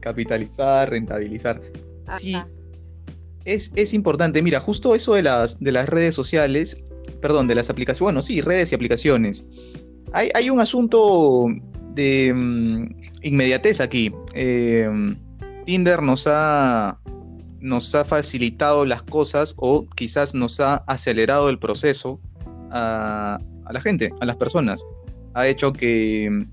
Capitalizar. 0.00 0.90
rentabilizar. 0.90 1.62
Sí. 2.18 2.34
Es, 3.44 3.70
es, 3.76 3.94
importante. 3.94 4.42
Mira, 4.42 4.58
justo 4.58 4.92
eso 4.96 5.14
de 5.14 5.22
las, 5.22 5.60
de 5.60 5.70
las 5.70 5.88
redes 5.88 6.16
sociales, 6.16 6.76
perdón, 7.22 7.46
de 7.46 7.54
las 7.54 7.70
aplicaciones, 7.70 8.02
bueno, 8.02 8.22
sí, 8.22 8.40
redes 8.40 8.72
y 8.72 8.74
aplicaciones. 8.74 9.44
Hay, 10.12 10.30
hay 10.34 10.50
un 10.50 10.58
asunto 10.58 11.46
de 11.94 12.32
mm, 12.34 12.96
inmediatez 13.22 13.80
aquí. 13.80 14.12
Eh, 14.34 14.90
Tinder 15.64 16.02
nos 16.02 16.26
ha, 16.26 16.98
nos 17.60 17.94
ha 17.94 18.04
facilitado 18.04 18.84
las 18.84 19.02
cosas 19.02 19.54
o 19.56 19.86
quizás 19.96 20.34
nos 20.34 20.60
ha 20.60 20.76
acelerado 20.86 21.48
el 21.48 21.58
proceso 21.58 22.20
a, 22.70 23.38
la 23.70 23.80
gente, 23.80 24.12
a 24.20 24.26
las 24.26 24.36
personas. 24.36 24.84
Ha 25.34 25.48
hecho 25.48 25.72
que, 25.72 26.44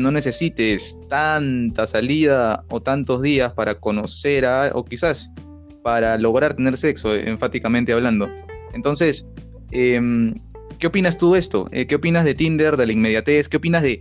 no 0.00 0.10
necesites 0.12 0.96
tanta 1.08 1.86
salida 1.86 2.64
o 2.68 2.80
tantos 2.80 3.22
días 3.22 3.52
para 3.54 3.74
conocer 3.74 4.46
a, 4.46 4.70
o 4.74 4.84
quizás 4.84 5.30
para 5.82 6.16
lograr 6.18 6.54
tener 6.54 6.76
sexo, 6.76 7.14
enfáticamente 7.16 7.92
hablando. 7.92 8.28
Entonces, 8.72 9.26
em, 9.72 10.34
¿qué 10.78 10.86
opinas 10.86 11.16
tú 11.16 11.32
de 11.32 11.40
esto? 11.40 11.68
Eh, 11.72 11.86
¿Qué 11.86 11.96
opinas 11.96 12.24
de 12.24 12.34
Tinder, 12.34 12.76
de 12.76 12.86
la 12.86 12.92
inmediatez? 12.92 13.48
¿Qué 13.48 13.56
opinas 13.56 13.82
de 13.82 14.00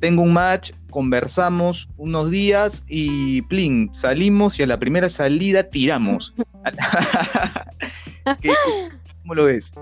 tengo 0.00 0.22
un 0.22 0.32
match, 0.32 0.72
conversamos 0.90 1.88
unos 1.96 2.30
días 2.30 2.84
y 2.88 3.42
plin, 3.42 3.90
salimos 3.92 4.58
y 4.58 4.62
a 4.62 4.66
la 4.66 4.78
primera 4.78 5.08
salida 5.08 5.64
tiramos. 5.64 6.34
¿Cómo 9.22 9.34
lo 9.34 9.44
ves? 9.44 9.72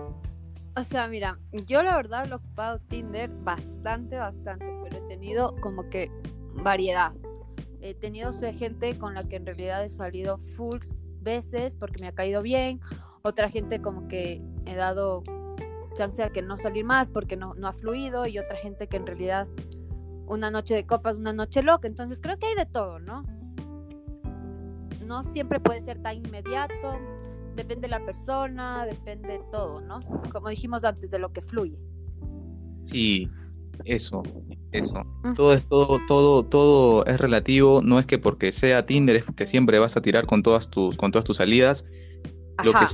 O 0.77 0.85
sea, 0.85 1.07
mira, 1.07 1.39
yo 1.67 1.83
la 1.83 1.97
verdad 1.97 2.27
lo 2.27 2.35
he 2.35 2.39
ocupado 2.39 2.81
Tinder 2.89 3.31
bastante, 3.31 4.17
bastante, 4.17 4.67
pero 4.83 4.99
he 4.99 5.09
tenido 5.09 5.55
como 5.61 5.89
que 5.89 6.11
variedad. 6.55 7.13
He 7.81 7.95
tenido 7.95 8.33
gente 8.33 8.99
con 8.99 9.15
la 9.15 9.29
que 9.29 9.37
en 9.37 9.47
realidad 9.47 9.85
he 9.85 9.89
salido 9.89 10.39
full 10.39 10.81
veces 11.21 11.75
porque 11.75 12.01
me 12.01 12.09
ha 12.09 12.13
caído 12.13 12.43
bien, 12.43 12.81
otra 13.23 13.51
gente 13.51 13.81
como 13.81 14.09
que 14.09 14.43
he 14.67 14.75
dado 14.75 15.23
chance 15.95 16.23
a 16.23 16.31
que 16.31 16.43
no 16.43 16.57
salir 16.57 16.85
más 16.85 17.09
porque 17.09 17.37
no, 17.37 17.55
no 17.55 17.69
ha 17.69 17.73
fluido 17.73 18.27
y 18.27 18.39
otra 18.39 18.57
gente 18.57 18.89
que 18.89 18.97
en 18.97 19.07
realidad 19.07 19.49
una 20.27 20.51
noche 20.51 20.75
de 20.75 20.87
copas, 20.87 21.17
una 21.17 21.33
noche 21.33 21.63
loca. 21.63 21.89
Entonces 21.89 22.21
creo 22.21 22.39
que 22.39 22.47
hay 22.47 22.55
de 22.55 22.67
todo, 22.67 22.99
¿no? 22.99 23.25
No 25.07 25.23
siempre 25.23 25.61
puede 25.61 25.81
ser 25.81 26.03
tan 26.03 26.17
inmediato, 26.17 26.99
depende 27.57 27.83
de 27.83 27.89
la 27.89 28.05
persona, 28.05 28.87
depende 28.87 29.29
de 29.29 29.41
todo, 29.53 29.81
¿no? 29.81 30.01
Como 30.33 30.49
dijimos 30.49 30.85
antes, 30.85 31.11
de 31.11 31.19
lo 31.19 31.33
que 31.33 31.41
fluye. 31.41 31.79
Sí, 32.85 33.29
eso, 33.85 34.23
eso. 34.73 35.03
Todo 35.35 35.53
es 35.53 35.67
todo, 35.69 35.99
todo, 36.07 36.45
todo 36.45 37.05
es 37.07 37.21
relativo. 37.21 37.83
No 37.83 37.99
es 37.99 38.07
que 38.07 38.19
porque 38.19 38.53
sea 38.53 38.87
Tinder 38.87 39.17
es 39.17 39.25
que 39.37 39.47
siempre 39.47 39.79
vas 39.79 39.97
a 39.97 40.03
tirar 40.03 40.27
con 40.27 40.43
todas 40.43 40.71
tus, 40.71 40.97
con 40.97 41.13
todas 41.13 41.25
tus 41.25 41.39
salidas. 41.39 41.85
Lo 42.63 42.73
que, 42.73 42.87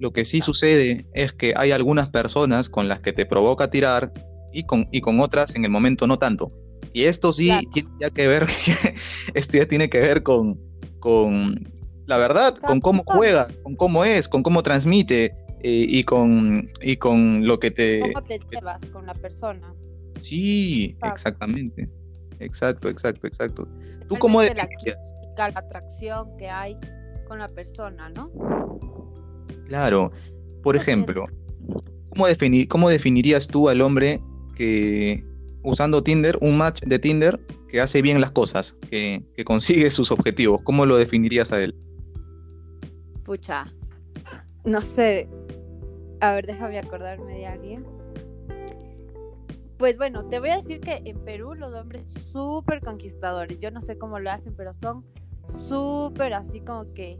lo 0.00 0.12
que 0.12 0.24
sí 0.24 0.40
sucede 0.40 1.06
es 1.14 1.32
que 1.32 1.54
hay 1.56 1.70
algunas 1.70 2.08
personas 2.08 2.70
con 2.70 2.88
las 2.88 3.00
que 3.00 3.12
te 3.12 3.26
provoca 3.26 3.70
tirar 3.70 4.12
y 4.52 4.64
con, 4.64 4.88
y 4.90 5.00
con 5.00 5.20
otras 5.20 5.54
en 5.54 5.64
el 5.64 5.70
momento 5.70 6.06
no 6.06 6.18
tanto. 6.18 6.52
Y 6.92 7.04
esto 7.04 7.32
sí 7.32 7.50
tiene 7.72 7.88
ya 8.00 8.10
que 8.10 8.26
ver, 8.26 8.46
esto 9.34 9.56
ya 9.56 9.66
tiene 9.66 9.88
que 9.88 9.98
ver 9.98 10.22
con, 10.22 10.58
con 11.00 11.72
la 12.06 12.18
verdad, 12.18 12.54
con 12.56 12.80
cómo 12.80 13.02
juega, 13.06 13.48
con 13.62 13.76
cómo 13.76 14.04
es, 14.04 14.28
con 14.28 14.42
cómo 14.42 14.62
transmite 14.62 15.34
eh, 15.62 15.86
y, 15.88 16.04
con, 16.04 16.66
y 16.82 16.96
con 16.96 17.46
lo 17.46 17.58
que 17.58 17.70
te... 17.70 18.00
¿Cómo 18.00 18.22
te 18.22 18.40
llevas 18.50 18.84
con 18.86 19.06
la 19.06 19.14
persona? 19.14 19.74
Sí, 20.20 20.96
exactamente. 21.02 21.88
Exacto, 22.40 22.88
exacto, 22.88 23.26
exacto. 23.26 23.68
¿Tú 24.08 24.16
cómo 24.18 24.42
la, 24.42 24.68
la 25.36 25.44
atracción 25.54 26.36
que 26.36 26.50
hay 26.50 26.76
con 27.26 27.38
la 27.38 27.48
persona, 27.48 28.10
¿no? 28.10 28.30
Claro. 29.68 30.10
Por 30.62 30.76
ejemplo, 30.76 31.24
¿cómo, 32.10 32.26
¿cómo 32.68 32.88
definirías 32.88 33.46
tú 33.46 33.68
al 33.68 33.80
hombre 33.80 34.20
que 34.54 35.24
usando 35.62 36.02
Tinder, 36.02 36.36
un 36.40 36.56
match 36.56 36.82
de 36.82 36.98
Tinder 36.98 37.40
que 37.68 37.80
hace 37.80 38.02
bien 38.02 38.20
las 38.20 38.30
cosas, 38.32 38.76
que, 38.90 39.24
consigue 39.44 39.90
sus 39.90 40.10
objetivos? 40.10 40.60
¿Cómo 40.62 40.86
lo 40.86 40.96
definirías 40.96 41.52
a 41.52 41.60
él? 41.60 41.74
Pucha, 43.24 43.64
no 44.64 44.82
sé. 44.82 45.28
A 46.20 46.34
ver, 46.34 46.46
déjame 46.46 46.78
acordarme 46.78 47.38
de 47.38 47.46
alguien. 47.46 47.86
Pues 49.78 49.96
bueno, 49.96 50.28
te 50.28 50.38
voy 50.38 50.50
a 50.50 50.56
decir 50.56 50.80
que 50.80 51.02
en 51.04 51.18
Perú 51.24 51.54
los 51.54 51.74
hombres 51.74 52.04
súper 52.32 52.80
conquistadores, 52.80 53.60
yo 53.60 53.70
no 53.70 53.80
sé 53.80 53.98
cómo 53.98 54.20
lo 54.20 54.30
hacen, 54.30 54.54
pero 54.54 54.72
son 54.74 55.04
súper 55.68 56.34
así 56.34 56.60
como 56.60 56.84
que 56.94 57.16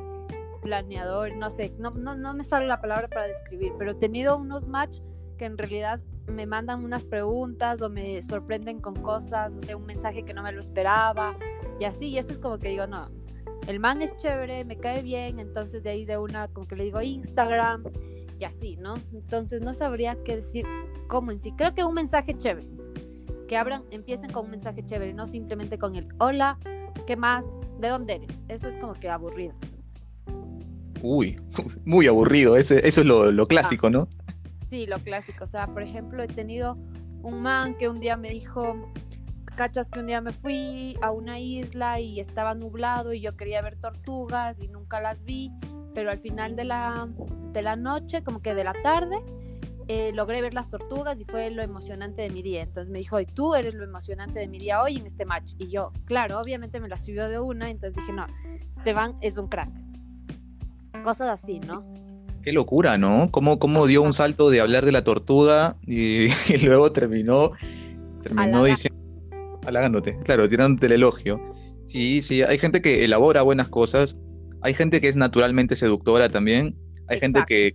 planeador, 0.62 1.36
no 1.36 1.50
sé, 1.50 1.72
no, 1.78 1.90
no, 1.90 2.14
no 2.14 2.34
me 2.34 2.44
sale 2.44 2.66
la 2.66 2.80
palabra 2.80 3.08
para 3.08 3.26
describir, 3.26 3.72
pero 3.78 3.92
he 3.92 3.94
tenido 3.94 4.36
unos 4.38 4.68
match 4.68 4.98
que 5.36 5.44
en 5.44 5.58
realidad 5.58 6.00
me 6.26 6.46
mandan 6.46 6.84
unas 6.84 7.04
preguntas 7.04 7.82
o 7.82 7.88
me 7.88 8.22
sorprenden 8.22 8.80
con 8.80 8.94
cosas, 8.94 9.52
no 9.52 9.60
sé, 9.60 9.74
un 9.74 9.86
mensaje 9.86 10.24
que 10.24 10.34
no 10.34 10.42
me 10.42 10.52
lo 10.52 10.60
esperaba 10.60 11.36
y 11.80 11.84
así, 11.84 12.06
y 12.06 12.18
eso 12.18 12.32
es 12.32 12.38
como 12.38 12.58
que 12.58 12.68
digo, 12.68 12.86
no, 12.86 13.08
el 13.66 13.78
man 13.78 14.02
es 14.02 14.16
chévere, 14.16 14.64
me 14.64 14.76
cae 14.76 15.02
bien, 15.02 15.38
entonces 15.38 15.82
de 15.82 15.90
ahí 15.90 16.04
de 16.04 16.18
una 16.18 16.48
como 16.48 16.66
que 16.66 16.76
le 16.76 16.84
digo 16.84 17.00
Instagram 17.00 17.84
y 18.38 18.44
así, 18.44 18.76
¿no? 18.76 18.96
Entonces 19.12 19.60
no 19.62 19.72
sabría 19.72 20.16
qué 20.24 20.36
decir 20.36 20.66
cómo 21.06 21.30
en 21.30 21.38
sí. 21.38 21.52
Creo 21.52 21.74
que 21.74 21.84
un 21.84 21.94
mensaje 21.94 22.36
chévere. 22.36 22.68
Que 23.46 23.56
abran, 23.56 23.84
empiecen 23.90 24.32
con 24.32 24.46
un 24.46 24.50
mensaje 24.50 24.84
chévere, 24.84 25.12
no 25.14 25.26
simplemente 25.26 25.78
con 25.78 25.94
el 25.94 26.08
hola, 26.18 26.58
¿qué 27.06 27.16
más? 27.16 27.46
¿De 27.78 27.88
dónde 27.88 28.14
eres? 28.14 28.40
Eso 28.48 28.66
es 28.66 28.78
como 28.78 28.94
que 28.94 29.08
aburrido. 29.08 29.54
Uy, 31.02 31.40
muy 31.84 32.06
aburrido, 32.06 32.56
Ese, 32.56 32.86
eso 32.86 33.02
es 33.02 33.06
lo, 33.06 33.46
clásico, 33.46 33.90
¿no? 33.90 34.08
Sí, 34.72 34.86
lo 34.86 34.98
clásico. 35.00 35.44
O 35.44 35.46
sea, 35.46 35.66
por 35.66 35.82
ejemplo, 35.82 36.22
he 36.22 36.28
tenido 36.28 36.78
un 37.22 37.42
man 37.42 37.76
que 37.76 37.90
un 37.90 38.00
día 38.00 38.16
me 38.16 38.30
dijo, 38.30 38.90
cachas 39.54 39.90
que 39.90 40.00
un 40.00 40.06
día 40.06 40.22
me 40.22 40.32
fui 40.32 40.96
a 41.02 41.10
una 41.10 41.38
isla 41.38 42.00
y 42.00 42.20
estaba 42.20 42.54
nublado 42.54 43.12
y 43.12 43.20
yo 43.20 43.36
quería 43.36 43.60
ver 43.60 43.76
tortugas 43.76 44.62
y 44.62 44.68
nunca 44.68 44.98
las 44.98 45.24
vi 45.24 45.52
pero 45.94 46.10
al 46.10 46.18
final 46.18 46.56
de 46.56 46.64
la, 46.64 47.08
de 47.52 47.62
la 47.62 47.76
noche, 47.76 48.22
como 48.22 48.40
que 48.40 48.54
de 48.54 48.64
la 48.64 48.74
tarde, 48.82 49.22
eh, 49.88 50.12
logré 50.14 50.40
ver 50.40 50.54
las 50.54 50.70
tortugas 50.70 51.20
y 51.20 51.24
fue 51.24 51.50
lo 51.50 51.62
emocionante 51.62 52.22
de 52.22 52.30
mi 52.30 52.42
día. 52.42 52.62
Entonces 52.62 52.90
me 52.90 52.98
dijo, 52.98 53.20
y 53.20 53.26
tú 53.26 53.54
eres 53.54 53.74
lo 53.74 53.84
emocionante 53.84 54.40
de 54.40 54.48
mi 54.48 54.58
día 54.58 54.82
hoy 54.82 54.96
en 54.96 55.06
este 55.06 55.24
match. 55.24 55.52
Y 55.58 55.68
yo, 55.68 55.92
claro, 56.04 56.40
obviamente 56.40 56.80
me 56.80 56.88
la 56.88 56.96
subió 56.96 57.28
de 57.28 57.38
una, 57.38 57.70
entonces 57.70 58.00
dije, 58.00 58.12
no, 58.12 58.26
Esteban 58.76 59.16
es 59.20 59.36
un 59.36 59.48
crack. 59.48 59.70
Cosas 61.02 61.28
así, 61.28 61.60
¿no? 61.60 61.91
Qué 62.42 62.52
locura, 62.52 62.98
¿no? 62.98 63.30
¿Cómo, 63.30 63.58
cómo 63.58 63.86
dio 63.86 64.02
un 64.02 64.12
salto 64.12 64.50
de 64.50 64.60
hablar 64.60 64.84
de 64.84 64.92
la 64.92 65.04
tortuga 65.04 65.76
y, 65.86 66.28
luego 66.64 66.92
terminó, 66.92 67.52
terminó 68.22 68.64
diciendo, 68.64 68.98
halagándote, 69.64 70.18
claro, 70.24 70.48
tirándote 70.48 70.86
el 70.86 70.92
elogio. 70.92 71.40
Sí, 71.86 72.22
sí, 72.22 72.42
hay 72.42 72.58
gente 72.58 72.80
que 72.80 73.04
elabora 73.04 73.42
buenas 73.42 73.68
cosas 73.68 74.16
hay 74.62 74.74
gente 74.74 75.00
que 75.00 75.08
es 75.08 75.16
naturalmente 75.16 75.76
seductora 75.76 76.28
también. 76.28 76.76
Hay 77.08 77.18
gente 77.18 77.42
que, 77.46 77.74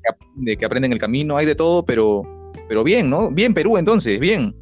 que, 0.57 0.65
aprende 0.65 0.87
en 0.87 0.93
el 0.93 0.99
camino. 0.99 1.35
Hay 1.35 1.45
de 1.45 1.53
todo, 1.53 1.85
pero, 1.85 2.23
pero 2.69 2.83
bien, 2.83 3.09
¿no? 3.09 3.29
Bien 3.29 3.53
Perú 3.53 3.77
entonces, 3.77 4.19
bien. 4.19 4.55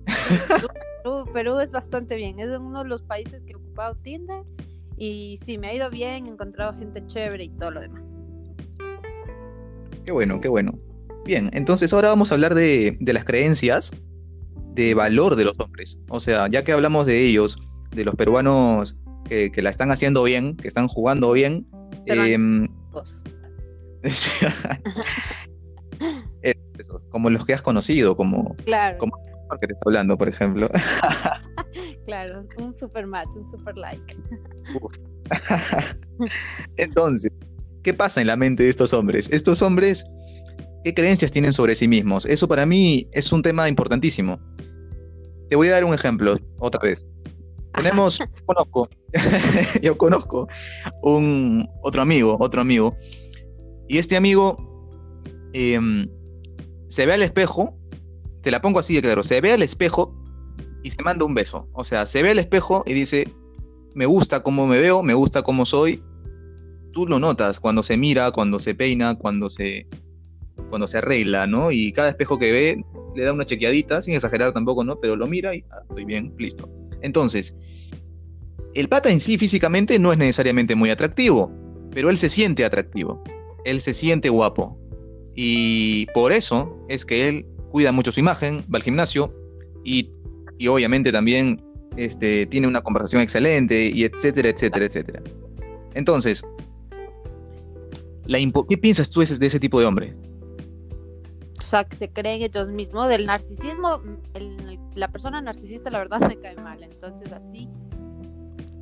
Perú, 1.33 1.59
es 1.59 1.71
bastante 1.71 2.15
bien. 2.15 2.39
Es 2.39 2.49
uno 2.57 2.83
de 2.83 2.89
los 2.89 3.03
países 3.03 3.43
que 3.43 3.51
he 3.51 3.55
ocupado 3.55 3.95
Tinder. 3.95 4.41
Y 4.97 5.37
sí, 5.37 5.57
me 5.57 5.67
ha 5.67 5.73
ido 5.75 5.89
bien, 5.89 6.25
he 6.25 6.29
encontrado 6.29 6.73
gente 6.73 7.05
chévere 7.05 7.43
y 7.43 7.49
todo 7.49 7.71
lo 7.71 7.81
demás. 7.81 8.11
Qué 10.05 10.11
bueno, 10.11 10.39
qué 10.39 10.47
bueno. 10.47 10.77
Bien, 11.25 11.49
entonces 11.53 11.91
ahora 11.93 12.09
vamos 12.09 12.31
a 12.31 12.35
hablar 12.35 12.53
de, 12.53 12.97
las 13.01 13.25
creencias 13.25 13.91
de 14.73 14.93
valor 14.93 15.35
de 15.35 15.45
los 15.45 15.59
hombres. 15.59 15.99
O 16.09 16.19
sea, 16.19 16.47
ya 16.47 16.63
que 16.63 16.71
hablamos 16.71 17.05
de 17.05 17.25
ellos, 17.25 17.57
de 17.91 18.05
los 18.05 18.15
peruanos 18.15 18.95
que, 19.27 19.51
que, 19.51 19.61
la 19.61 19.69
están 19.69 19.91
haciendo 19.91 20.23
bien, 20.23 20.55
que 20.57 20.67
están 20.67 20.87
jugando 20.87 21.31
bien, 21.31 21.65
Em, 22.05 22.67
como 27.09 27.29
los 27.29 27.45
que 27.45 27.53
has 27.53 27.61
conocido, 27.61 28.17
como, 28.17 28.55
claro. 28.65 28.97
como 28.97 29.15
que 29.59 29.67
te 29.67 29.73
está 29.73 29.83
hablando, 29.87 30.17
por 30.17 30.27
ejemplo. 30.27 30.67
claro, 32.05 32.45
un 32.57 32.75
super 32.75 33.07
match, 33.07 33.29
un 33.35 33.49
super 33.51 33.77
like. 33.77 34.17
Entonces, 36.77 37.31
¿qué 37.85 37.93
pasa 37.93 38.19
en 38.19 38.25
la 38.25 38.35
mente 38.35 38.63
de 38.63 38.69
estos 38.69 38.93
hombres? 38.93 39.29
Estos 39.31 39.61
hombres, 39.61 40.03
¿qué 40.83 40.95
creencias 40.95 41.31
tienen 41.31 41.53
sobre 41.53 41.75
sí 41.75 41.87
mismos? 41.87 42.25
Eso 42.25 42.47
para 42.47 42.65
mí 42.65 43.07
es 43.11 43.31
un 43.31 43.43
tema 43.43 43.69
importantísimo. 43.69 44.39
Te 45.49 45.55
voy 45.55 45.67
a 45.67 45.73
dar 45.73 45.83
un 45.83 45.93
ejemplo, 45.93 46.35
otra 46.57 46.81
vez. 46.81 47.07
Tenemos, 47.75 48.19
conozco, 48.47 48.89
yo 49.83 49.95
conozco 49.99 50.47
un 51.03 51.69
otro 51.83 52.01
amigo, 52.01 52.37
otro 52.39 52.59
amigo, 52.59 52.97
y 53.87 53.99
este 53.99 54.17
amigo 54.17 54.57
em, 55.53 56.09
se 56.87 57.05
ve 57.05 57.13
al 57.13 57.21
espejo, 57.21 57.77
te 58.41 58.49
la 58.49 58.63
pongo 58.63 58.79
así 58.79 58.95
de 58.95 59.03
claro, 59.03 59.21
se 59.21 59.41
ve 59.41 59.53
al 59.53 59.61
espejo 59.61 60.11
y 60.81 60.89
se 60.89 61.03
manda 61.03 61.23
un 61.23 61.35
beso. 61.35 61.69
O 61.73 61.83
sea, 61.83 62.07
se 62.07 62.23
ve 62.23 62.31
al 62.31 62.39
espejo 62.39 62.83
y 62.87 62.93
dice, 62.93 63.31
me 63.93 64.07
gusta 64.07 64.41
cómo 64.41 64.65
me 64.65 64.81
veo, 64.81 65.03
me 65.03 65.13
gusta 65.13 65.43
cómo 65.43 65.65
soy. 65.65 66.03
Tú 66.95 67.05
lo 67.05 67.19
notas 67.19 67.59
cuando 67.59 67.83
se 67.83 67.97
mira, 67.97 68.31
cuando 68.31 68.57
se 68.57 68.73
peina, 68.73 69.15
cuando 69.15 69.49
se, 69.49 69.85
cuando 70.69 70.87
se 70.87 70.99
arregla, 70.99 71.45
¿no? 71.45 71.69
Y 71.69 71.91
cada 71.91 72.07
espejo 72.07 72.39
que 72.39 72.53
ve 72.53 72.85
le 73.13 73.23
da 73.25 73.33
una 73.33 73.45
chequeadita, 73.45 74.01
sin 74.01 74.13
exagerar 74.13 74.53
tampoco, 74.53 74.85
¿no? 74.85 74.97
Pero 75.01 75.17
lo 75.17 75.27
mira 75.27 75.53
y 75.53 75.65
ah, 75.71 75.81
estoy 75.89 76.05
bien, 76.05 76.33
listo. 76.37 76.69
Entonces, 77.01 77.53
el 78.75 78.87
pata 78.87 79.11
en 79.11 79.19
sí 79.19 79.37
físicamente 79.37 79.99
no 79.99 80.13
es 80.13 80.17
necesariamente 80.17 80.73
muy 80.73 80.89
atractivo, 80.89 81.51
pero 81.91 82.09
él 82.09 82.17
se 82.17 82.29
siente 82.29 82.63
atractivo, 82.63 83.21
él 83.65 83.81
se 83.81 83.91
siente 83.91 84.29
guapo. 84.29 84.79
Y 85.35 86.05
por 86.13 86.31
eso 86.31 86.77
es 86.87 87.05
que 87.05 87.27
él 87.27 87.45
cuida 87.71 87.91
mucho 87.91 88.13
su 88.13 88.21
imagen, 88.21 88.59
va 88.73 88.77
al 88.77 88.83
gimnasio 88.83 89.33
y, 89.83 90.09
obviamente 90.69 91.11
también 91.11 91.61
este, 91.97 92.45
tiene 92.45 92.67
una 92.67 92.79
conversación 92.79 93.21
excelente 93.21 93.89
y 93.89 94.05
etcétera, 94.05 94.47
etcétera, 94.47 94.85
etcétera. 94.85 95.21
Entonces, 95.93 96.41
la 98.25 98.39
¿qué 98.67 98.77
piensas 98.77 99.09
tú 99.09 99.21
de 99.21 99.45
ese 99.45 99.59
tipo 99.59 99.79
de 99.79 99.85
hombres? 99.85 100.21
O 101.59 101.67
sea, 101.67 101.83
que 101.83 101.95
se 101.95 102.09
creen 102.09 102.43
ellos 102.43 102.69
mismos. 102.69 103.09
Del 103.09 103.25
narcisismo, 103.25 103.99
la 104.93 105.07
persona 105.07 105.41
narcisista 105.41 105.89
la 105.89 105.99
verdad 105.99 106.19
me 106.27 106.39
cae 106.39 106.55
mal. 106.55 106.83
Entonces 106.83 107.31
así, 107.33 107.67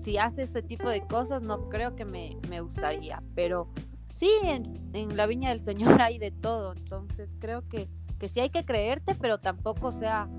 si 0.03 0.17
hace 0.17 0.43
este 0.43 0.61
tipo 0.61 0.89
de 0.89 1.01
cosas, 1.07 1.41
no 1.41 1.69
creo 1.69 1.95
que 1.95 2.05
me, 2.05 2.37
gustaría. 2.61 3.23
Pero 3.35 3.69
sí, 4.09 4.29
en, 4.43 5.15
la 5.15 5.27
viña 5.27 5.49
del 5.49 5.61
Señor 5.61 6.01
hay 6.01 6.17
de 6.17 6.31
todo. 6.31 6.73
Entonces 6.73 7.33
creo 7.39 7.67
que, 7.69 7.89
que 8.19 8.27
sí 8.27 8.41
hay 8.41 8.49
que 8.49 8.65
creerte, 8.65 9.15
pero 9.15 9.39
tampoco 9.39 9.91
sea 9.91 10.29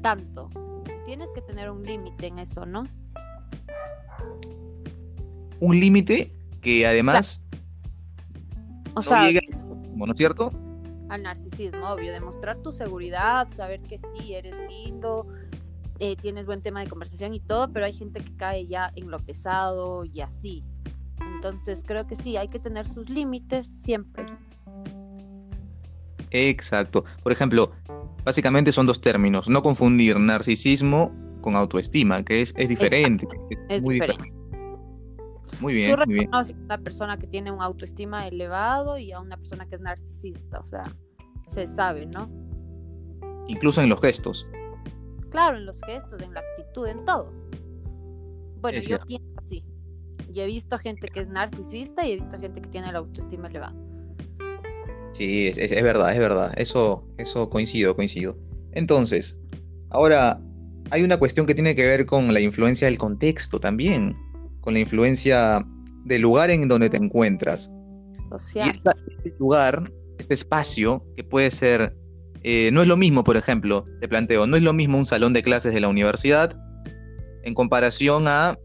tanto. 0.00 0.48
Tienes 1.04 1.28
que 1.34 1.42
tener 1.42 1.70
un 1.70 1.82
límite 1.82 2.28
en 2.28 2.38
eso, 2.38 2.64
¿no? 2.64 2.84
Un 5.60 5.78
límite 5.78 6.32
que 6.62 6.86
además 6.86 7.44
o 8.94 9.02
sea, 9.02 9.30
¿no 9.96 10.12
es 10.12 10.16
cierto? 10.16 10.52
al 11.12 11.22
narcisismo, 11.24 11.92
obvio, 11.92 12.10
demostrar 12.10 12.56
tu 12.62 12.72
seguridad, 12.72 13.46
saber 13.50 13.82
que 13.82 13.98
sí, 13.98 14.32
eres 14.32 14.54
lindo, 14.70 15.26
eh, 15.98 16.16
tienes 16.16 16.46
buen 16.46 16.62
tema 16.62 16.80
de 16.80 16.88
conversación 16.88 17.34
y 17.34 17.40
todo, 17.40 17.70
pero 17.70 17.84
hay 17.84 17.92
gente 17.92 18.24
que 18.24 18.34
cae 18.34 18.66
ya 18.66 18.90
en 18.96 19.10
lo 19.10 19.18
pesado 19.18 20.06
y 20.06 20.22
así. 20.22 20.64
Entonces 21.34 21.84
creo 21.86 22.06
que 22.06 22.16
sí, 22.16 22.38
hay 22.38 22.48
que 22.48 22.58
tener 22.58 22.86
sus 22.86 23.10
límites 23.10 23.74
siempre. 23.76 24.24
Exacto. 26.30 27.04
Por 27.22 27.32
ejemplo, 27.32 27.72
básicamente 28.24 28.72
son 28.72 28.86
dos 28.86 29.02
términos. 29.02 29.50
No 29.50 29.62
confundir 29.62 30.18
narcisismo 30.18 31.12
con 31.42 31.56
autoestima, 31.56 32.22
que 32.22 32.40
es, 32.40 32.54
es 32.56 32.70
diferente. 32.70 33.28
Es, 33.68 33.82
muy 33.82 33.96
diferente. 33.96 34.32
Muy 35.60 35.74
bien. 35.74 35.94
Tú 35.94 36.10
muy 36.10 36.28
a 36.32 36.42
una 36.64 36.78
persona 36.78 37.18
que 37.18 37.26
tiene 37.26 37.50
un 37.50 37.60
autoestima 37.60 38.26
elevado 38.26 38.98
y 38.98 39.12
a 39.12 39.20
una 39.20 39.36
persona 39.36 39.66
que 39.66 39.76
es 39.76 39.80
narcisista, 39.80 40.58
o 40.58 40.64
sea, 40.64 40.82
se 41.48 41.66
sabe, 41.66 42.06
¿no? 42.06 42.30
Incluso 43.48 43.82
en 43.82 43.88
los 43.88 44.00
gestos. 44.00 44.46
Claro, 45.30 45.56
en 45.56 45.66
los 45.66 45.80
gestos, 45.86 46.20
en 46.22 46.34
la 46.34 46.40
actitud, 46.40 46.86
en 46.86 47.04
todo. 47.04 47.32
Bueno, 48.60 48.78
yo 48.80 48.98
pienso 49.06 49.32
así. 49.42 49.64
Y 50.32 50.40
he 50.40 50.46
visto 50.46 50.78
gente 50.78 51.08
que 51.08 51.20
es 51.20 51.28
narcisista 51.28 52.06
y 52.06 52.12
he 52.12 52.16
visto 52.16 52.38
gente 52.38 52.60
que 52.60 52.68
tiene 52.68 52.90
la 52.92 52.98
autoestima 52.98 53.48
elevada. 53.48 53.74
Sí, 55.12 55.48
es, 55.48 55.58
es, 55.58 55.82
verdad, 55.82 56.12
es 56.12 56.18
verdad. 56.18 56.52
Eso, 56.56 57.06
eso 57.18 57.50
coincido, 57.50 57.94
coincido. 57.94 58.36
Entonces, 58.72 59.36
ahora 59.90 60.40
hay 60.90 61.02
una 61.02 61.18
cuestión 61.18 61.46
que 61.46 61.54
tiene 61.54 61.74
que 61.74 61.86
ver 61.86 62.06
con 62.06 62.32
la 62.32 62.40
influencia 62.40 62.86
del 62.86 62.98
contexto 62.98 63.60
también 63.60 64.16
con 64.62 64.74
la 64.74 64.80
influencia 64.80 65.64
del 66.04 66.22
lugar 66.22 66.50
en 66.50 66.66
donde 66.66 66.88
te 66.88 66.96
encuentras. 66.96 67.70
Y 68.54 68.70
este 68.70 69.38
lugar, 69.38 69.92
este 70.18 70.34
espacio, 70.34 71.04
que 71.14 71.22
puede 71.22 71.50
ser, 71.50 71.94
eh, 72.42 72.70
no 72.72 72.80
es 72.80 72.88
lo 72.88 72.96
mismo, 72.96 73.22
por 73.24 73.36
ejemplo, 73.36 73.84
te 74.00 74.08
planteo, 74.08 74.46
no 74.46 74.56
es 74.56 74.62
lo 74.62 74.72
mismo 74.72 74.96
un 74.96 75.04
salón 75.04 75.34
de 75.34 75.42
clases 75.42 75.74
de 75.74 75.80
la 75.80 75.88
universidad 75.88 76.56
en 77.42 77.54
comparación 77.54 78.24
a 78.26 78.58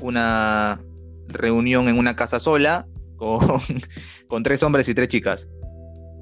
una 0.00 0.80
reunión 1.28 1.88
en 1.88 1.98
una 1.98 2.14
casa 2.14 2.38
sola 2.38 2.86
con, 3.16 3.40
con 4.28 4.42
tres 4.42 4.62
hombres 4.62 4.88
y 4.88 4.94
tres 4.94 5.08
chicas. 5.08 5.48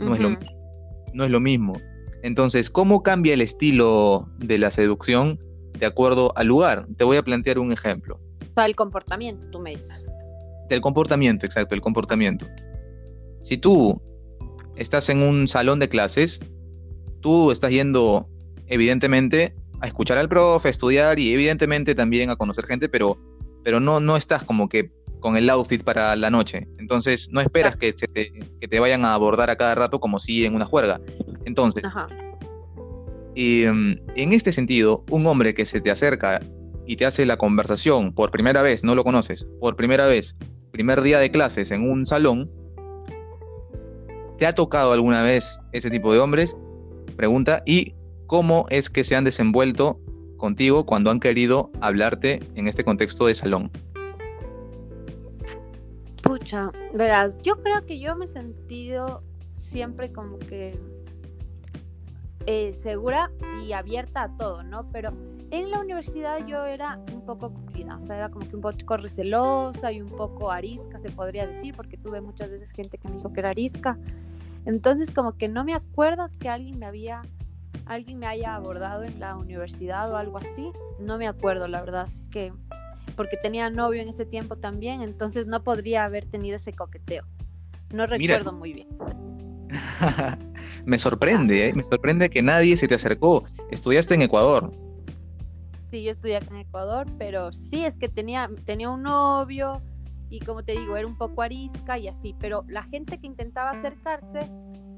No, 0.00 0.14
es 0.14 0.21
lo, 0.21 0.37
no 1.12 1.25
es 1.25 1.31
lo 1.31 1.41
mismo. 1.41 1.75
Entonces, 2.23 2.71
¿cómo 2.71 3.03
cambia 3.03 3.35
el 3.35 3.41
estilo 3.41 4.29
de 4.38 4.59
la 4.59 4.71
seducción 4.71 5.38
de 5.79 5.87
acuerdo 5.87 6.33
al 6.37 6.47
lugar? 6.47 6.87
Te 6.97 7.05
voy 7.05 7.17
a 7.17 7.23
plantear 7.23 7.59
un 7.59 7.73
ejemplo. 7.73 8.21
Sea, 8.54 8.66
el 8.66 8.76
comportamiento, 8.76 9.49
tú 9.50 9.61
me 9.61 9.70
dices. 9.70 10.06
Del 10.68 10.80
comportamiento, 10.80 11.46
exacto, 11.46 11.75
el 11.75 11.80
comportamiento. 11.80 12.46
Si 13.42 13.58
tú 13.58 14.00
estás 14.76 15.08
en 15.08 15.23
un 15.23 15.49
salón 15.49 15.78
de 15.78 15.88
clases, 15.88 16.40
tú 17.20 17.50
estás 17.50 17.70
yendo, 17.70 18.28
evidentemente, 18.66 19.54
a 19.80 19.87
escuchar 19.87 20.18
al 20.18 20.28
profe, 20.28 20.68
a 20.68 20.70
estudiar 20.70 21.18
y 21.18 21.32
evidentemente 21.32 21.94
también 21.94 22.30
a 22.30 22.37
conocer 22.37 22.64
gente, 22.64 22.88
pero, 22.88 23.18
pero 23.62 23.80
no, 23.80 24.00
no 24.00 24.16
estás 24.16 24.44
como 24.44 24.68
que 24.68 24.90
con 25.20 25.37
el 25.37 25.49
outfit 25.49 25.82
para 25.82 26.14
la 26.16 26.30
noche. 26.30 26.68
Entonces, 26.78 27.30
no 27.30 27.40
esperas 27.40 27.76
que, 27.76 27.92
te, 27.94 28.06
que, 28.61 28.68
te, 28.68 28.78
vayan 28.78 29.06
a 29.06 29.14
abordar 29.14 29.49
a 29.49 29.56
cada 29.56 29.75
rato 29.75 29.99
como 29.99 30.18
si 30.18 30.44
en 30.44 30.54
una 30.54 30.66
juerga. 30.66 31.00
Entonces, 31.46 31.82
em, 33.34 33.99
en 34.16 34.32
este 34.32 34.52
sentido, 34.52 35.02
un 35.11 35.26
hombre 35.26 35.54
que 35.54 35.64
se 35.64 35.80
te 35.80 35.90
acerca 35.90 36.42
y 36.87 36.97
te 36.97 37.07
hace 37.07 37.26
la 37.26 37.37
conversación 37.37 38.12
por 38.12 38.31
primera 38.31 38.62
vez, 38.62 38.85
no 38.85 38.95
lo 38.95 39.05
conoces, 39.05 39.47
por 39.61 39.76
primera 39.76 40.07
vez, 40.07 40.37
primer 40.71 41.03
día 41.03 41.19
de 41.19 41.31
clases 41.31 41.71
en 41.71 41.88
un 41.88 42.07
salón, 42.07 42.50
¿te 44.38 44.47
ha 44.47 44.55
tocado 44.55 44.93
alguna 44.93 45.23
vez 45.23 45.59
ese 45.73 45.91
tipo 45.91 46.12
de 46.12 46.19
hombres? 46.19 46.57
Pregunta, 47.17 47.62
¿y 47.64 47.95
cómo 48.26 48.67
es 48.71 48.91
que 48.91 49.05
se 49.05 49.14
han 49.14 49.25
desenvuelto 49.25 50.00
contigo 50.37 50.85
cuando 50.85 51.11
han 51.11 51.21
querido 51.21 51.71
hablarte 51.81 52.41
en 52.55 52.67
este 52.67 52.85
contexto 52.85 53.26
de 53.26 53.35
salón? 53.35 53.71
Pucha, 56.23 56.73
verás, 56.93 57.38
yo 57.43 57.62
creo 57.62 57.85
que 57.87 58.00
yo 58.00 58.17
me 58.17 58.25
he 58.25 58.29
sentido 58.29 59.23
siempre 59.57 60.11
como 60.11 60.38
que 60.38 60.79
eh, 62.47 62.73
segura 62.73 63.31
y 63.64 63.73
abierta 63.73 64.25
a 64.25 64.37
todo, 64.37 64.62
¿no? 64.62 64.91
Pero 64.91 65.11
en 65.58 65.70
la 65.70 65.80
universidad 65.80 66.46
yo 66.46 66.64
era 66.64 66.99
un 67.12 67.25
poco 67.25 67.52
cuida, 67.73 67.96
o 67.96 68.02
sea, 68.02 68.16
era 68.16 68.28
como 68.28 68.49
que 68.49 68.56
un 68.56 68.62
poco 68.62 68.96
recelosa 68.96 69.92
y 69.92 70.00
un 70.00 70.11
poco 70.11 70.50
arisca, 70.50 70.99
se 70.99 71.11
podría 71.11 71.46
decir, 71.46 71.75
porque 71.75 71.96
tuve 71.96 72.20
muchas 72.20 72.50
veces 72.50 72.70
gente 72.73 72.99
que 72.99 73.08
me 73.08 73.14
dijo 73.14 73.32
que 73.32 73.40
era 73.40 73.50
arisca. 73.50 73.99
Entonces, 74.66 75.11
como 75.11 75.37
que 75.37 75.49
no 75.49 75.64
me 75.64 75.75
acuerdo 75.75 76.28
que 76.38 76.49
alguien 76.49 76.78
me 76.78 76.87
había, 76.87 77.23
alguien 77.87 78.18
me 78.18 78.26
haya 78.26 78.54
abordado 78.54 79.04
en 79.04 79.20
la 79.20 79.37
universidad 79.37 80.11
o 80.11 80.16
algo 80.16 80.38
así. 80.38 80.73
No 80.99 81.18
me 81.18 81.28
acuerdo, 81.28 81.68
la 81.68 81.80
verdad, 81.80 82.08
que 82.30 82.52
porque 83.14 83.37
tenía 83.37 83.70
novio 83.70 84.02
en 84.02 84.08
ese 84.08 84.26
tiempo 84.26 84.56
también, 84.56 85.02
entonces 85.02 85.46
no 85.46 85.62
podría 85.62 86.04
haber 86.04 86.25
tenido 86.25 86.56
ese 86.56 86.73
coqueteo. 86.73 87.25
No 87.92 88.06
recuerdo 88.06 88.52
muy 88.52 88.73
bien. 88.73 88.88
me 90.84 90.99
sorprende, 90.99 91.68
¿eh? 91.68 91.73
me 91.75 91.84
sorprende 91.84 92.30
que 92.30 92.42
nadie 92.42 92.76
se 92.76 92.88
te 92.88 92.94
acercó. 92.94 93.44
Estudiaste 93.70 94.14
en 94.14 94.23
Ecuador. 94.23 94.73
Sí, 95.95 96.03
yo 96.03 96.11
estudié 96.11 96.39
en 96.39 96.57
Ecuador, 96.57 97.07
pero 97.19 97.53
sí 97.53 97.85
es 97.85 97.97
que 97.97 98.09
tenía, 98.09 98.51
tenía 98.65 98.91
un 98.91 99.05
novio 99.05 99.75
y 100.28 100.41
como 100.41 100.65
te 100.65 100.73
digo, 100.73 100.97
era 100.97 101.07
un 101.07 101.17
poco 101.17 101.41
arisca 101.41 101.99
y 101.99 102.09
así, 102.09 102.35
pero 102.41 102.65
la 102.67 102.83
gente 102.83 103.21
que 103.21 103.28
intentaba 103.28 103.71
acercarse 103.71 104.41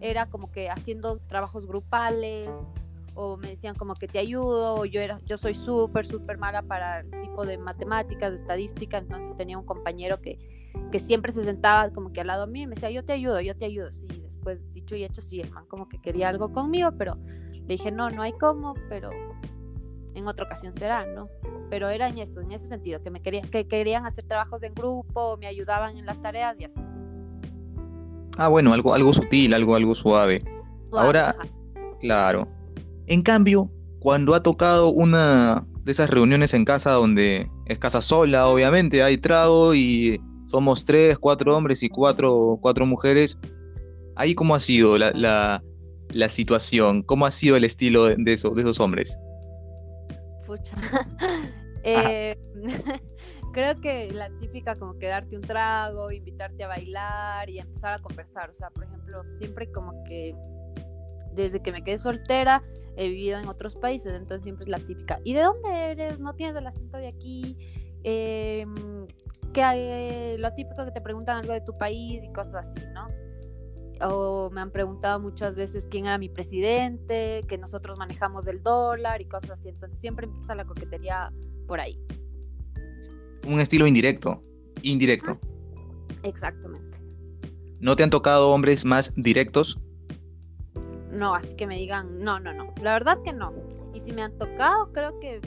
era 0.01 0.25
como 0.31 0.51
que 0.51 0.71
haciendo 0.71 1.19
trabajos 1.19 1.67
grupales, 1.67 2.49
o 3.15 3.37
me 3.37 3.51
decían 3.51 3.75
como 3.75 3.93
que 3.93 4.09
te 4.09 4.19
ayudo, 4.19 4.77
o 4.77 4.87
yo, 4.87 5.03
era, 5.03 5.21
yo 5.27 5.37
soy 5.37 5.53
súper, 5.53 6.07
súper 6.07 6.39
mala 6.39 6.63
para 6.63 7.01
el 7.01 7.11
tipo 7.21 7.45
de 7.45 7.59
matemáticas, 7.59 8.31
de 8.31 8.37
estadística, 8.37 8.97
entonces 8.97 9.37
tenía 9.37 9.59
un 9.59 9.67
compañero 9.67 10.23
que, 10.23 10.39
que 10.91 10.99
siempre 10.99 11.31
se 11.31 11.45
sentaba 11.45 11.91
como 11.91 12.15
que 12.15 12.23
al 12.23 12.29
lado 12.29 12.47
mío 12.47 12.63
y 12.63 12.69
me 12.69 12.75
decía, 12.75 12.91
yo 12.91 13.05
te 13.05 13.13
ayudo, 13.13 13.39
yo 13.43 13.55
te 13.55 13.67
ayudo, 13.67 13.93
sí, 13.93 14.07
después 14.23 14.73
dicho 14.73 14.97
y 14.97 15.05
hecho, 15.05 15.21
sí, 15.21 15.43
el 15.43 15.51
como 15.69 15.91
que 15.91 16.01
quería 16.01 16.31
algo 16.31 16.53
conmigo, 16.53 16.93
pero 16.97 17.19
le 17.53 17.67
dije, 17.67 17.91
no, 17.91 18.09
no 18.09 18.23
hay 18.23 18.33
cómo, 18.33 18.73
pero 18.89 19.11
en 20.17 20.27
otra 20.27 20.47
ocasión 20.47 20.75
será, 20.75 21.07
¿no? 21.07 21.29
Pero 21.71 21.89
era 21.89 22.09
en 22.09 22.19
eso, 22.19 22.41
en 22.41 22.53
ese 22.53 22.67
sentido, 22.67 23.03
que 23.03 23.11
me 23.11 23.21
querían, 23.21 23.49
que 23.49 23.69
querían 23.69 24.07
hacer 24.07 24.25
trabajos 24.25 24.63
en 24.63 24.75
grupo, 24.75 25.37
me 25.39 25.47
ayudaban 25.47 25.97
en 25.97 26.07
las 26.07 26.21
tareas 26.21 26.59
y 26.61 26.65
así. 26.65 26.81
Ah, 28.39 28.49
bueno, 28.49 28.73
algo, 28.73 28.95
algo 28.95 29.13
sutil, 29.13 29.55
algo, 29.55 29.77
algo 29.77 29.95
suave. 29.95 30.43
Ahora, 30.93 31.35
claro, 32.01 32.49
en 33.07 33.23
cambio, 33.23 33.71
cuando 34.01 34.35
ha 34.35 34.43
tocado 34.43 34.89
una 34.89 35.67
de 35.85 35.93
esas 35.93 36.11
reuniones 36.11 36.55
en 36.55 36.65
casa 36.65 36.93
donde 36.93 37.51
es 37.67 37.79
casa 37.79 38.01
sola, 38.01 38.49
obviamente, 38.49 39.03
hay 39.03 39.19
trago 39.19 39.75
y 39.75 40.21
somos 40.47 40.85
tres, 40.85 41.19
cuatro 41.19 41.57
hombres 41.57 41.83
y 41.83 41.89
cuatro, 41.89 42.59
cuatro 42.61 42.87
mujeres, 42.87 43.39
ahí 44.15 44.35
cómo 44.35 44.55
ha 44.55 44.61
sido 44.61 44.97
la, 44.99 45.63
situación, 46.29 47.03
cómo 47.03 47.27
ha 47.27 47.31
sido 47.31 47.57
el 47.57 47.65
estilo 47.65 48.07
de, 48.07 48.33
esos, 48.33 48.55
de 48.55 48.63
esos 48.63 48.81
hombres. 48.81 49.19
Pucha. 50.47 50.77
Eh, 51.89 52.37
creo 53.53 53.81
que 53.81 54.11
la 54.11 54.29
típica 54.41 54.77
como 54.77 54.99
que 54.99 55.07
darte 55.07 55.37
un 55.37 55.43
trago, 55.43 56.11
invitarte 56.11 56.65
a 56.65 56.67
bailar 56.67 57.49
y 57.49 57.61
empezar 57.61 57.95
a 57.95 58.03
conversar. 58.03 58.51
O 58.51 58.55
sea, 58.55 58.71
por 58.71 58.83
ejemplo, 58.83 59.23
siempre 59.39 59.71
como 59.71 60.03
que 60.03 60.35
desde 61.33 61.63
que 61.63 61.71
me 61.71 61.85
quedé 61.85 61.99
soltera, 61.99 62.65
he 62.97 63.09
vivido 63.09 63.39
en 63.39 63.47
otros 63.47 63.77
países, 63.77 64.15
entonces 64.15 64.43
siempre 64.43 64.65
es 64.65 64.69
la 64.69 64.81
típica. 64.81 65.21
¿Y 65.23 65.35
de 65.35 65.43
dónde 65.43 65.91
eres? 65.93 66.19
¿No 66.19 66.35
tienes 66.35 66.57
el 66.57 66.67
acento 66.67 66.97
de 66.97 67.07
aquí? 67.07 67.57
Eh, 68.03 68.67
que 69.53 70.37
lo 70.41 70.53
típico 70.55 70.85
que 70.85 70.91
te 70.91 71.01
preguntan 71.01 71.39
algo 71.39 71.53
de 71.53 71.61
tu 71.61 71.79
país 71.79 72.25
y 72.25 72.33
cosas 72.33 72.69
así, 72.69 72.85
¿no? 72.93 73.07
O 74.03 74.51
me 74.51 74.61
han 74.61 74.71
preguntado 74.71 75.21
muchas 75.21 75.55
veces 75.55 75.87
quién 75.91 76.07
era 76.07 76.19
mi 76.19 76.29
presidente, 76.29 77.45
que 77.49 77.59
nosotros 77.59 77.99
manejamos 77.99 78.47
el 78.47 78.63
dólar 78.63 79.21
y 79.23 79.27
cosas 79.27 79.53
así. 79.53 79.69
Entonces 79.69 79.99
siempre 79.99 80.27
empieza 80.27 80.55
la 80.55 80.65
coquetería 80.65 81.33
por 81.67 81.81
ahí. 81.81 81.99
Un 83.47 83.61
estilo 83.61 83.87
indirecto, 83.87 84.43
indirecto. 84.83 85.39
Exactamente. 86.23 86.99
¿No 87.79 87.95
te 87.95 88.03
han 88.03 88.11
tocado 88.11 88.51
hombres 88.51 88.85
más 88.85 89.13
directos? 89.17 89.79
no, 91.17 91.35
así 91.35 91.57
que 91.57 91.67
me 91.67 91.77
digan, 91.77 92.23
no, 92.23 92.39
no, 92.39 92.53
no. 92.53 92.73
La 92.83 92.93
verdad 92.93 93.19
que 93.23 93.33
no. 93.33 93.53
Y 93.95 94.01
si 94.01 94.13
me 94.13 94.23
han 94.23 94.37
tocado, 94.39 94.93
creo 94.93 95.19
que, 95.19 95.41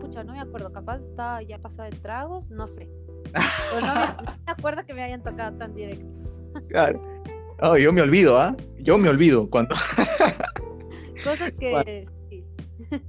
pucha, 0.00 0.24
no 0.24 0.32
me 0.32 0.40
acuerdo, 0.40 0.72
capaz 0.72 1.02
estaba 1.02 1.42
ya 1.42 1.58
pasada 1.58 1.88
de 1.88 1.96
tragos, 1.96 2.50
no 2.50 2.66
sé. 2.66 2.88
Pero 3.72 3.86
no 3.86 3.94
me, 3.94 4.02
acuerdo 4.46 4.84
que 4.84 4.94
me 4.94 5.02
hayan 5.02 5.22
tocado 5.22 5.56
tan 5.56 5.74
directos. 5.74 6.40
Claro. 6.68 7.17
Oh, 7.60 7.76
yo 7.76 7.92
me 7.92 8.00
olvido, 8.00 8.38
¿ah? 8.38 8.56
Yo 8.78 8.98
me 8.98 9.08
olvido 9.08 9.48
cuando. 9.50 9.74
Cosas 11.24 11.52
que 11.58 12.04
sí. 12.30 12.44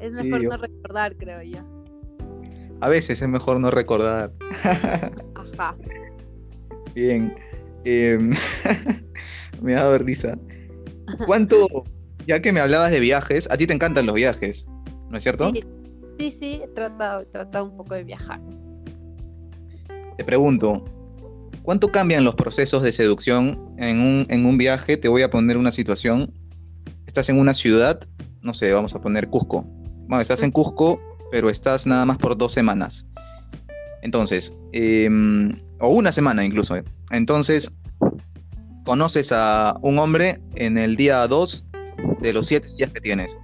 es 0.00 0.12
mejor 0.12 0.42
no 0.42 0.56
recordar, 0.56 1.16
creo 1.16 1.42
yo. 1.42 1.60
A 2.80 2.88
veces 2.88 3.22
es 3.22 3.28
mejor 3.28 3.60
no 3.60 3.70
recordar. 3.70 4.32
Ajá. 5.34 5.76
Bien. 6.94 7.34
Em, 7.84 8.32
me 9.62 9.74
ha 9.74 9.84
dado 9.84 9.98
risa. 9.98 10.36
¿Cuánto, 11.24 11.84
ya 12.26 12.42
que 12.42 12.52
me 12.52 12.60
hablabas 12.60 12.90
de 12.90 12.98
viajes, 12.98 13.48
a 13.50 13.56
ti 13.56 13.66
te 13.68 13.72
encantan 13.72 14.06
los 14.06 14.16
viajes, 14.16 14.66
¿no 15.08 15.16
es 15.16 15.22
cierto? 15.22 15.52
Sí, 16.18 16.30
sí, 16.30 16.60
he 16.64 16.68
tratado, 16.68 17.20
he 17.20 17.26
tratado 17.26 17.66
un 17.66 17.76
poco 17.76 17.94
de 17.94 18.02
viajar. 18.02 18.40
Te 20.16 20.24
pregunto, 20.24 20.84
¿cuánto 21.66 21.90
cambian 21.90 22.22
los 22.22 22.36
procesos 22.36 22.84
de 22.84 22.92
seducción 22.92 23.74
en 23.76 24.00
un, 24.00 24.26
en 24.30 24.46
un 24.46 24.56
viaje? 24.56 24.96
Te 24.96 25.08
voy 25.08 25.22
a 25.22 25.30
poner 25.30 25.56
una 25.56 25.72
situación. 25.72 26.32
Estás 27.06 27.28
en 27.28 27.40
una 27.40 27.52
ciudad, 27.54 28.00
no 28.40 28.54
sé, 28.54 28.72
vamos 28.72 28.94
a 28.94 29.00
poner 29.00 29.26
Cusco. 29.28 29.62
Bueno, 30.06 30.20
estás 30.20 30.44
en 30.44 30.52
Cusco, 30.52 31.00
pero 31.32 31.50
estás 31.50 31.84
nada 31.84 32.06
más 32.06 32.18
por 32.18 32.38
dos 32.38 32.52
semanas. 32.52 33.08
Entonces, 34.02 34.54
em, 34.72 35.60
o 35.80 35.88
una 35.88 36.12
semana 36.12 36.44
incluso. 36.44 36.76
Entonces, 37.10 37.72
conoces 38.84 39.32
a 39.32 39.76
un 39.82 39.98
hombre 39.98 40.40
en 40.54 40.78
el 40.78 40.94
día 40.94 41.26
2 41.26 41.64
de 42.20 42.32
los 42.32 42.46
7 42.46 42.68
días 42.78 42.92
que 42.92 43.00
tienes. 43.00 43.36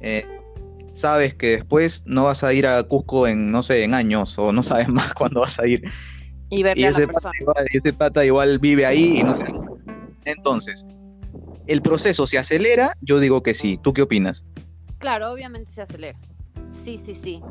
Eh, 0.00 0.24
sabes 0.94 1.34
que 1.34 1.48
después 1.48 2.02
no 2.06 2.24
vas 2.24 2.42
a 2.42 2.54
ir 2.54 2.66
a 2.66 2.82
Cusco 2.84 3.26
en, 3.26 3.52
no 3.52 3.62
sé, 3.62 3.84
en 3.84 3.92
años, 3.92 4.38
o 4.38 4.52
no 4.52 4.62
sabes 4.62 4.88
más 4.88 5.12
cuándo 5.12 5.40
vas 5.40 5.58
a 5.58 5.66
ir. 5.66 5.82
Y, 6.48 6.62
ver 6.62 6.78
ese, 6.78 7.08
pata 7.08 7.30
igual, 7.40 7.66
ese 7.72 7.92
pata 7.92 8.24
igual 8.24 8.58
vive 8.58 8.86
ahí 8.86 9.18
y 9.20 9.22
no 9.24 9.34
sé. 9.34 9.44
Entonces, 10.24 10.86
¿el 11.66 11.82
proceso 11.82 12.26
se 12.26 12.38
acelera? 12.38 12.92
Yo 13.00 13.18
digo 13.18 13.42
que 13.42 13.54
sí. 13.54 13.78
¿Tú 13.82 13.92
qué 13.92 14.02
opinas? 14.02 14.44
Claro, 14.98 15.32
obviamente 15.32 15.70
se 15.72 15.82
acelera. 15.82 16.18
Sí, 16.84 16.98
sí, 16.98 17.14
sí. 17.14 17.42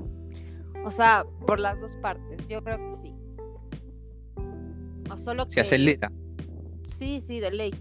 O 0.85 0.91
sea, 0.91 1.25
por 1.45 1.59
las 1.59 1.79
dos 1.81 1.95
partes. 2.01 2.47
Yo 2.47 2.63
creo 2.63 2.77
que 2.77 2.95
sí. 3.01 3.15
O 5.11 5.17
solo 5.17 5.45
Se 5.47 5.55
que- 5.55 5.61
acelera. 5.61 6.11
Sí, 6.89 7.19
sí, 7.19 7.39
de 7.39 7.51
ley. 7.51 7.73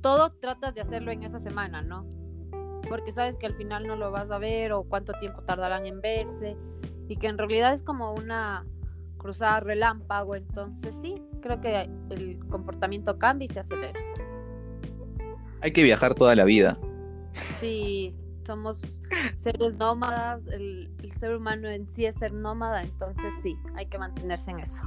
Todo 0.00 0.30
tratas 0.30 0.74
de 0.74 0.80
hacerlo 0.80 1.10
en 1.10 1.22
esa 1.24 1.40
semana, 1.40 1.82
¿no? 1.82 2.06
Porque 2.88 3.10
sabes 3.10 3.36
que 3.36 3.46
al 3.46 3.54
final 3.56 3.86
no 3.86 3.96
lo 3.96 4.12
vas 4.12 4.30
a 4.30 4.38
ver 4.38 4.72
o 4.72 4.84
cuánto 4.84 5.12
tiempo 5.14 5.42
tardarán 5.42 5.86
en 5.86 6.00
verse 6.00 6.56
y 7.08 7.16
que 7.16 7.26
en 7.26 7.36
realidad 7.38 7.72
es 7.74 7.82
como 7.82 8.12
una 8.14 8.64
cruzada 9.18 9.60
relámpago, 9.60 10.36
entonces 10.36 10.94
sí, 11.00 11.14
creo 11.40 11.60
que 11.60 11.88
el 12.10 12.38
comportamiento 12.48 13.18
cambia 13.18 13.46
y 13.46 13.48
se 13.48 13.60
acelera. 13.60 13.98
Hay 15.60 15.72
que 15.72 15.82
viajar 15.82 16.14
toda 16.14 16.34
la 16.34 16.44
vida. 16.44 16.78
Sí, 17.58 18.10
somos 18.46 19.00
seres 19.34 19.76
nómadas, 19.78 20.46
el, 20.46 20.90
el 21.02 21.12
ser 21.12 21.36
humano 21.36 21.68
en 21.68 21.88
sí 21.88 22.06
es 22.06 22.16
ser 22.16 22.32
nómada, 22.32 22.82
entonces 22.82 23.34
sí, 23.42 23.56
hay 23.74 23.86
que 23.86 23.98
mantenerse 23.98 24.50
en 24.50 24.60
eso. 24.60 24.84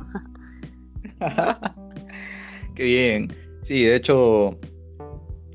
Qué 2.76 2.84
bien. 2.84 3.36
Sí, 3.62 3.84
de 3.84 3.96
hecho, 3.96 4.58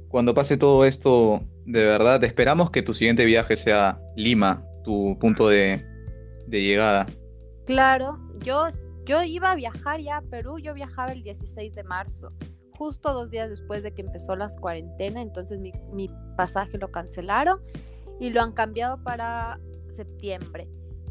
cuando 0.08 0.34
pase 0.34 0.56
todo 0.56 0.84
esto, 0.84 1.42
de 1.64 1.84
verdad, 1.84 2.22
esperamos 2.24 2.70
que 2.70 2.82
tu 2.82 2.92
siguiente 2.92 3.24
viaje 3.24 3.56
sea 3.56 3.98
Lima, 4.16 4.62
tu 4.84 5.18
punto 5.18 5.48
de, 5.48 5.84
de 6.46 6.62
llegada. 6.62 7.06
Claro, 7.64 8.18
yo, 8.44 8.64
yo 9.04 9.22
iba 9.22 9.50
a 9.50 9.56
viajar 9.56 10.00
ya 10.00 10.18
a 10.18 10.22
Perú, 10.22 10.58
yo 10.58 10.74
viajaba 10.74 11.12
el 11.12 11.22
16 11.22 11.74
de 11.74 11.84
marzo, 11.84 12.28
justo 12.76 13.12
dos 13.12 13.30
días 13.30 13.48
después 13.48 13.82
de 13.82 13.92
que 13.92 14.02
empezó 14.02 14.36
las 14.36 14.58
cuarentena, 14.58 15.22
entonces 15.22 15.58
mi, 15.58 15.72
mi 15.92 16.10
pasaje 16.36 16.78
lo 16.78 16.90
cancelaron 16.90 17.60
y 18.20 18.30
lo 18.30 18.42
han 18.42 18.52
cambiado 18.52 19.02
para 19.02 19.58
septiembre. 19.88 20.68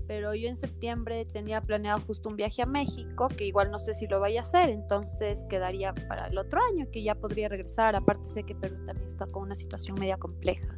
Pero 0.07 0.35
yo 0.35 0.49
en 0.49 0.57
septiembre 0.57 1.25
tenía 1.25 1.61
planeado 1.61 2.01
justo 2.01 2.29
un 2.29 2.35
viaje 2.35 2.61
a 2.61 2.65
México, 2.65 3.29
que 3.29 3.45
igual 3.45 3.71
no 3.71 3.79
sé 3.79 3.93
si 3.93 4.05
lo 4.07 4.19
vaya 4.19 4.41
a 4.41 4.43
hacer, 4.43 4.69
entonces 4.69 5.45
quedaría 5.49 5.93
para 5.93 6.27
el 6.27 6.37
otro 6.37 6.59
año, 6.71 6.87
que 6.91 7.03
ya 7.03 7.15
podría 7.15 7.47
regresar. 7.47 7.95
Aparte 7.95 8.25
sé 8.25 8.43
que 8.43 8.53
Perú 8.53 8.75
también 8.85 9.07
está 9.07 9.25
con 9.27 9.43
una 9.43 9.55
situación 9.55 9.97
media 9.99 10.17
compleja. 10.17 10.77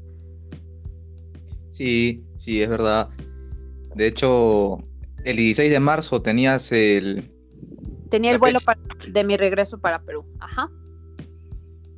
Sí, 1.72 2.24
sí, 2.38 2.62
es 2.62 2.70
verdad. 2.70 3.10
De 3.96 4.08
hecho, 4.08 4.78
el 5.26 5.36
16 5.38 5.70
de 5.72 5.80
marzo 5.80 6.22
tenías 6.22 6.72
el, 6.72 7.32
Tenía 8.10 8.32
el 8.32 8.38
vuelo 8.40 8.60
para- 8.62 8.80
de 9.10 9.24
mi 9.24 9.36
regreso 9.38 9.80
para 9.80 10.02
Perú. 10.04 10.26
Ajá. 10.40 10.70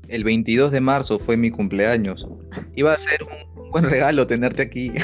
el 0.07 0.23
22 0.23 0.71
de 0.71 0.79
marzo 0.81 1.19
fue 1.19 1.35
mi 1.37 1.51
cumpleaños. 1.51 2.27
Iba 2.75 2.93
a 2.93 2.97
ser 2.97 3.19
un, 3.23 3.61
un 3.63 3.71
buen 3.71 3.83
regalo 3.85 4.25
tenerte 4.27 4.61
aquí. 4.63 4.91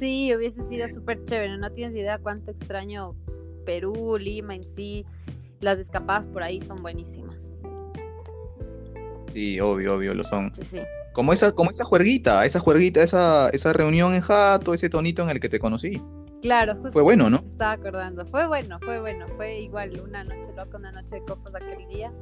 Sí, 0.00 0.34
hubiese 0.34 0.62
sido 0.64 0.86
súper 0.88 1.24
chévere. 1.24 1.56
No 1.56 1.70
tienes 1.70 1.94
idea 1.94 2.18
cuánto 2.18 2.50
extraño 2.50 3.14
Perú, 3.64 4.18
Lima 4.18 4.54
en 4.54 4.64
sí. 4.64 5.06
Las 5.60 5.78
escapadas 5.78 6.26
por 6.26 6.42
ahí 6.42 6.60
son 6.60 6.82
buenísimas. 6.82 7.52
Sí, 9.32 9.60
obvio, 9.60 9.94
obvio, 9.94 10.12
lo 10.12 10.24
son. 10.24 10.52
Sí, 10.54 10.64
sí. 10.64 10.80
Como 11.12 11.32
esa, 11.32 11.52
como 11.52 11.70
esa 11.70 11.84
juerguita, 11.84 12.44
esa 12.44 12.58
juerguita, 12.60 13.02
esa, 13.02 13.48
esa 13.50 13.72
reunión 13.72 14.14
en 14.14 14.20
jato, 14.20 14.74
ese 14.74 14.88
tonito 14.90 15.22
en 15.22 15.30
el 15.30 15.40
que 15.40 15.48
te 15.48 15.58
conocí. 15.60 16.02
Claro, 16.44 16.74
justo 16.74 16.90
Fue 16.90 17.00
bueno, 17.00 17.30
¿no? 17.30 17.42
estaba 17.46 17.72
acordando. 17.72 18.26
Fue 18.26 18.46
bueno, 18.46 18.78
fue 18.80 19.00
bueno. 19.00 19.26
Fue 19.34 19.62
igual 19.62 19.98
una 19.98 20.22
noche 20.24 20.52
loca, 20.54 20.76
una 20.76 20.92
noche 20.92 21.14
de 21.14 21.24
copas 21.24 21.54
aquel 21.54 21.88
día. 21.88 22.12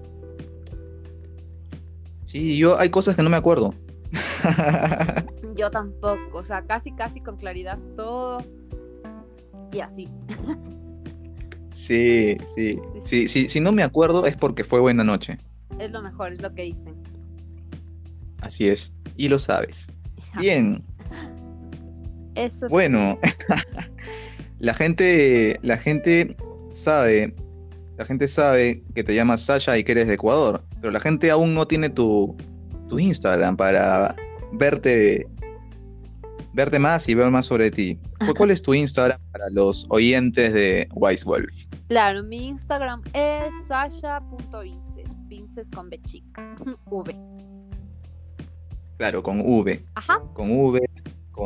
Sí, 2.22 2.56
yo 2.56 2.78
hay 2.78 2.88
cosas 2.88 3.16
que 3.16 3.22
no 3.24 3.30
me 3.30 3.36
acuerdo. 3.36 3.74
Yo 5.56 5.72
tampoco. 5.72 6.38
O 6.38 6.44
sea, 6.44 6.62
casi, 6.62 6.92
casi 6.92 7.20
con 7.20 7.36
claridad 7.36 7.80
todo. 7.96 8.44
Y 9.72 9.80
así. 9.80 10.08
Sí, 11.70 12.36
sí, 12.54 12.78
sí, 13.04 13.26
sí, 13.26 13.48
si 13.48 13.60
no 13.60 13.72
me 13.72 13.82
acuerdo 13.82 14.24
es 14.26 14.36
porque 14.36 14.62
fue 14.62 14.78
buena 14.78 15.02
noche. 15.02 15.38
Es 15.80 15.90
lo 15.90 16.00
mejor, 16.00 16.32
es 16.32 16.40
lo 16.40 16.54
que 16.54 16.62
dicen. 16.62 16.94
Así 18.40 18.68
es. 18.68 18.94
Y 19.16 19.28
lo 19.28 19.40
sabes. 19.40 19.88
Bien, 20.38 20.84
Eso 22.34 22.68
bueno. 22.68 23.18
La 24.58 24.74
gente, 24.74 25.58
la 25.62 25.76
gente 25.76 26.36
sabe, 26.70 27.34
la 27.96 28.04
gente 28.06 28.28
sabe 28.28 28.84
que 28.94 29.02
te 29.02 29.12
llamas 29.12 29.40
Sasha 29.40 29.76
y 29.76 29.82
que 29.82 29.90
eres 29.90 30.06
de 30.06 30.14
Ecuador, 30.14 30.64
pero 30.80 30.92
la 30.92 31.00
gente 31.00 31.32
aún 31.32 31.52
no 31.52 31.66
tiene 31.66 31.90
tu, 31.90 32.36
tu 32.88 33.00
Instagram 33.00 33.56
para 33.56 34.14
verte, 34.52 35.26
verte 36.54 36.78
más 36.78 37.08
y 37.08 37.14
ver 37.14 37.28
más 37.32 37.46
sobre 37.46 37.72
ti. 37.72 37.98
¿Cu- 38.24 38.34
¿Cuál 38.34 38.52
es 38.52 38.62
tu 38.62 38.72
Instagram 38.72 39.20
para 39.32 39.46
los 39.50 39.84
oyentes 39.88 40.52
de 40.54 40.86
Wise 40.94 41.24
Wolf? 41.24 41.50
Claro, 41.88 42.22
mi 42.22 42.46
Instagram 42.46 43.02
es 43.14 43.52
sasha.vinces. 43.66 45.08
Vinces 45.26 45.68
con 45.72 45.90
B 45.90 46.00
chica. 46.02 46.54
V. 46.86 47.16
Claro, 48.98 49.24
con 49.24 49.40
V, 49.40 49.84
Ajá. 49.96 50.20
con 50.34 50.52
V, 50.52 50.80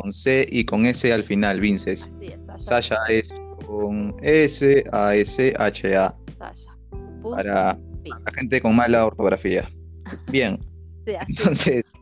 con 0.01 0.13
C 0.13 0.47
y 0.49 0.65
con 0.65 0.85
S 0.85 1.11
al 1.11 1.23
final, 1.23 1.59
Vinces. 1.59 2.07
Así 2.07 2.27
es, 2.27 2.45
Sasha. 2.45 2.59
Sasha 2.59 2.97
es 3.09 3.25
con 3.65 4.15
S 4.21 4.83
A 4.91 5.15
S 5.15 5.53
H 5.57 5.95
A 5.95 6.15
Sasha. 6.37 6.71
Punto 6.89 7.31
para 7.35 7.77
la 8.03 8.31
gente 8.35 8.61
con 8.61 8.75
mala 8.75 9.05
ortografía. 9.05 9.69
Bien, 10.31 10.59
Sí, 11.05 11.15
así 11.15 11.31
es, 11.31 11.39
entonces, 11.39 11.93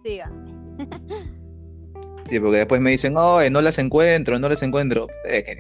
sí, 2.28 2.40
porque 2.40 2.58
después 2.58 2.82
me 2.82 2.92
dicen, 2.92 3.14
oh, 3.18 3.40
no 3.50 3.62
las 3.62 3.78
encuentro, 3.78 4.40
no 4.40 4.50
las 4.50 4.64
encuentro. 4.64 5.08
Eh, 5.26 5.44
que 5.44 5.58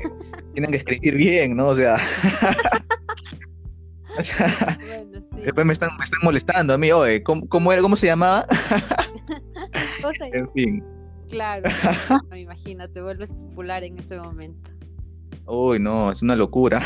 tienen 0.53 0.71
que 0.71 0.77
escribir 0.77 1.15
bien, 1.15 1.55
¿no? 1.55 1.67
O 1.67 1.75
sea, 1.75 1.95
o 4.17 4.23
sea, 4.23 4.77
Bueno, 4.87 5.21
sí. 5.21 5.41
después 5.43 5.65
me 5.65 5.73
están, 5.73 5.89
me 5.97 6.03
están 6.05 6.19
molestando 6.23 6.73
a 6.73 6.77
mí, 6.77 6.91
oye, 6.91 7.21
¿cómo, 7.23 7.47
cómo 7.47 7.71
era, 7.71 7.81
cómo 7.81 7.95
se 7.95 8.07
llamaba? 8.07 8.45
En 10.33 10.51
fin, 10.51 10.83
claro, 11.29 11.63
me 12.29 12.41
imagino, 12.41 12.89
te 12.89 13.01
vuelves 13.01 13.31
popular 13.31 13.83
en 13.83 13.97
este 13.99 14.17
momento. 14.19 14.71
uy, 15.47 15.79
no, 15.79 16.11
es 16.11 16.21
una 16.21 16.35
locura. 16.35 16.81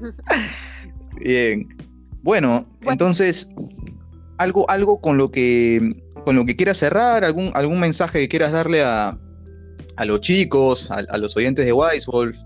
Bien. 1.20 1.68
Bueno, 2.22 2.66
Bueno. 2.78 2.92
entonces, 2.92 3.48
algo, 4.38 4.68
algo 4.70 5.00
con 5.00 5.16
lo 5.18 5.30
que 5.30 6.02
con 6.24 6.36
lo 6.36 6.44
que 6.44 6.54
quieras 6.54 6.78
cerrar, 6.78 7.24
algún, 7.24 7.50
algún 7.54 7.80
mensaje 7.80 8.20
que 8.20 8.28
quieras 8.28 8.52
darle 8.52 8.82
a, 8.84 9.18
a 9.96 10.04
los 10.04 10.20
chicos, 10.20 10.88
a, 10.92 10.98
a 11.08 11.18
los 11.18 11.36
oyentes 11.36 11.66
de 11.66 11.72
Wise 11.72 12.06
Wolf, 12.08 12.36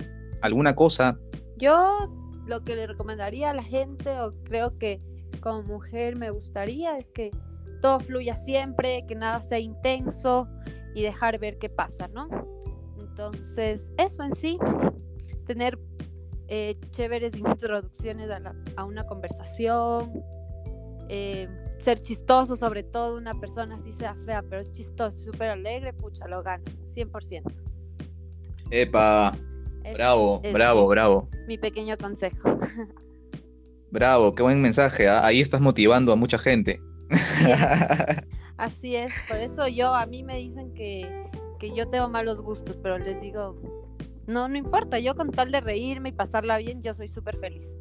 alguna 0.40 0.74
cosa. 0.74 1.18
Yo 1.58 2.10
lo 2.46 2.64
que 2.64 2.74
le 2.74 2.86
recomendaría 2.86 3.50
a 3.50 3.54
la 3.54 3.62
gente, 3.64 4.18
o 4.20 4.32
creo 4.44 4.78
que 4.78 5.02
como 5.40 5.62
mujer 5.62 6.16
me 6.16 6.30
gustaría, 6.30 6.96
es 6.96 7.10
que 7.10 7.30
todo 7.82 8.00
fluya 8.00 8.34
siempre, 8.34 9.04
que 9.06 9.14
nada 9.14 9.42
sea 9.42 9.58
intenso 9.58 10.48
y 10.96 11.02
dejar 11.02 11.38
ver 11.38 11.58
qué 11.58 11.68
pasa, 11.68 12.08
¿no? 12.08 12.26
Entonces, 12.98 13.90
eso 13.98 14.22
en 14.22 14.34
sí, 14.34 14.58
tener 15.46 15.78
eh, 16.48 16.78
chéveres 16.90 17.36
introducciones 17.36 18.30
a, 18.30 18.40
la- 18.40 18.54
a 18.76 18.84
una 18.84 19.04
conversación, 19.06 20.10
eh, 21.08 21.48
ser 21.78 22.00
chistoso, 22.00 22.56
sobre 22.56 22.82
todo 22.82 23.16
una 23.16 23.38
persona 23.38 23.74
así 23.76 23.92
sea 23.92 24.16
fea, 24.24 24.42
pero 24.48 24.62
es 24.62 24.72
chistoso, 24.72 25.16
súper 25.18 25.50
alegre, 25.50 25.92
pucha, 25.92 26.26
lo 26.28 26.42
gana, 26.42 26.64
100%. 26.94 27.42
Epa, 28.70 29.36
bravo, 29.94 30.40
es 30.42 30.52
bravo, 30.54 30.82
mi- 30.82 30.88
bravo, 30.94 31.28
Mi 31.46 31.58
pequeño 31.58 31.96
consejo. 31.98 32.58
bravo, 33.90 34.34
qué 34.34 34.42
buen 34.42 34.60
mensaje. 34.62 35.08
¿ah? 35.08 35.24
Ahí 35.26 35.40
estás 35.40 35.60
motivando 35.60 36.12
a 36.12 36.16
mucha 36.16 36.38
gente. 36.38 36.80
Así 38.56 38.96
es, 38.96 39.12
por 39.28 39.36
eso 39.36 39.68
yo, 39.68 39.94
a 39.94 40.06
mí 40.06 40.22
me 40.22 40.38
dicen 40.38 40.72
que, 40.74 41.28
que 41.58 41.74
yo 41.74 41.88
tengo 41.88 42.08
malos 42.08 42.40
gustos, 42.40 42.76
pero 42.82 42.98
les 42.98 43.20
digo, 43.20 43.60
no, 44.26 44.48
no 44.48 44.56
importa, 44.56 44.98
yo 44.98 45.14
con 45.14 45.30
tal 45.30 45.52
de 45.52 45.60
reírme 45.60 46.08
y 46.08 46.12
pasarla 46.12 46.58
bien, 46.58 46.82
yo 46.82 46.94
soy 46.94 47.08
súper 47.08 47.36
feliz. 47.36 47.76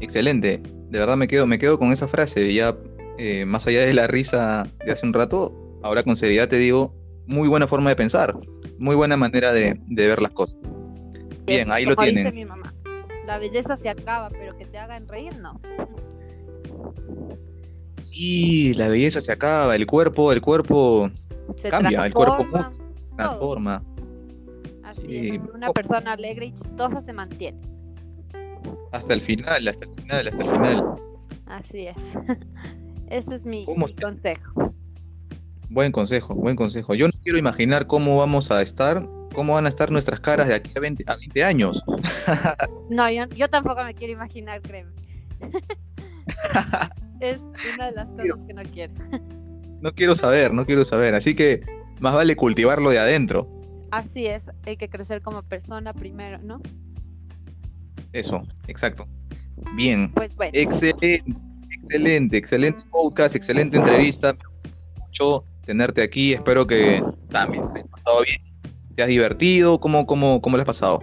Excelente. 0.00 0.60
De 0.88 0.98
verdad 0.98 1.16
me 1.16 1.26
quedo, 1.26 1.46
me 1.46 1.58
quedo 1.58 1.78
con 1.78 1.92
esa 1.92 2.06
frase. 2.06 2.52
Ya, 2.52 2.76
eh, 3.18 3.44
más 3.44 3.66
allá 3.66 3.80
de 3.86 3.94
la 3.94 4.06
risa 4.06 4.66
de 4.84 4.92
hace 4.92 5.06
un 5.06 5.12
rato, 5.12 5.78
ahora 5.82 6.02
con 6.02 6.16
seriedad 6.16 6.48
te 6.48 6.56
digo, 6.56 6.94
muy 7.26 7.48
buena 7.48 7.66
forma 7.66 7.90
de 7.90 7.96
pensar, 7.96 8.36
muy 8.78 8.94
buena 8.94 9.16
manera 9.16 9.52
de, 9.52 9.80
de 9.86 10.08
ver 10.08 10.20
las 10.22 10.32
cosas. 10.32 10.60
Bien, 11.46 11.70
ahí 11.70 11.84
lo 11.84 11.94
como 11.94 12.06
dice 12.06 12.22
tienen. 12.22 12.34
mi 12.34 12.44
mamá, 12.44 12.72
la 13.26 13.38
belleza 13.38 13.76
se 13.76 13.88
acaba, 13.88 14.30
pero 14.30 14.56
que 14.56 14.66
te 14.66 14.78
hagan 14.78 15.08
reír, 15.08 15.36
no. 15.38 15.60
Sí, 18.04 18.74
la 18.74 18.88
belleza 18.88 19.20
se 19.20 19.32
acaba, 19.32 19.74
el 19.76 19.86
cuerpo, 19.86 20.32
el 20.32 20.40
cuerpo 20.40 21.10
Se 21.56 21.68
cambia, 21.68 22.04
el 22.06 22.12
cuerpo 22.14 22.46
se 22.96 23.10
transforma. 23.14 23.82
Así 24.84 25.00
Sí. 25.06 25.28
es, 25.34 25.40
una 25.54 25.72
persona 25.72 26.12
alegre 26.12 26.46
y 26.46 26.52
chistosa 26.52 27.02
se 27.02 27.12
mantiene. 27.12 27.60
Hasta 28.92 29.14
el 29.14 29.20
final, 29.20 29.66
hasta 29.66 29.84
el 29.86 29.94
final, 29.94 30.28
hasta 30.28 30.42
el 30.44 30.50
final. 30.50 30.84
Así 31.46 31.86
es. 31.88 31.96
Ese 33.10 33.34
es 33.34 33.44
mi, 33.44 33.64
¿Cómo 33.64 33.86
mi 33.86 33.94
te- 33.94 34.02
consejo. 34.02 34.74
Buen 35.68 35.90
consejo, 35.92 36.34
buen 36.34 36.54
consejo. 36.56 36.94
Yo 36.94 37.06
no 37.06 37.12
quiero 37.22 37.38
imaginar 37.38 37.86
cómo 37.86 38.16
vamos 38.16 38.50
a 38.50 38.62
estar 38.62 39.06
cómo 39.34 39.54
van 39.54 39.66
a 39.66 39.68
estar 39.68 39.90
nuestras 39.90 40.20
caras 40.20 40.46
de 40.46 40.54
aquí 40.54 40.70
a 40.76 40.80
20, 40.80 41.02
a 41.08 41.16
20 41.16 41.42
años. 41.42 41.82
No, 42.88 43.10
yo, 43.10 43.24
yo 43.30 43.48
tampoco 43.50 43.82
me 43.82 43.92
quiero 43.92 44.12
imaginar, 44.12 44.62
créeme. 44.62 44.92
es 47.20 47.40
una 47.74 47.86
de 47.86 47.92
las 47.92 48.08
cosas 48.16 48.36
que 48.46 48.54
no 48.54 48.62
quiero. 48.62 48.94
No 49.80 49.92
quiero 49.92 50.16
saber, 50.16 50.52
no 50.52 50.64
quiero 50.64 50.84
saber. 50.84 51.14
Así 51.14 51.34
que 51.34 51.60
más 52.00 52.14
vale 52.14 52.36
cultivarlo 52.36 52.90
de 52.90 52.98
adentro. 52.98 53.48
Así 53.90 54.26
es, 54.26 54.50
hay 54.64 54.76
que 54.76 54.88
crecer 54.88 55.22
como 55.22 55.42
persona 55.42 55.92
primero, 55.92 56.38
¿no? 56.38 56.60
Eso, 58.12 58.42
exacto. 58.66 59.06
Bien. 59.76 60.10
Pues 60.12 60.34
bueno. 60.34 60.52
Excelente, 60.54 61.24
excelente, 61.70 62.36
excelente 62.36 62.82
podcast, 62.90 63.36
excelente 63.36 63.76
entrevista. 63.76 64.36
Mucho 64.98 65.44
tenerte 65.64 66.02
aquí. 66.02 66.32
Espero 66.32 66.66
que 66.66 67.02
también 67.28 67.70
te 67.70 67.78
hayas 67.78 67.88
pasado 67.90 68.22
bien. 68.22 68.42
¿Te 68.96 69.02
has 69.02 69.08
divertido? 69.08 69.78
¿Cómo, 69.80 70.06
cómo, 70.06 70.40
cómo 70.40 70.56
le 70.56 70.62
has 70.62 70.66
pasado? 70.66 71.00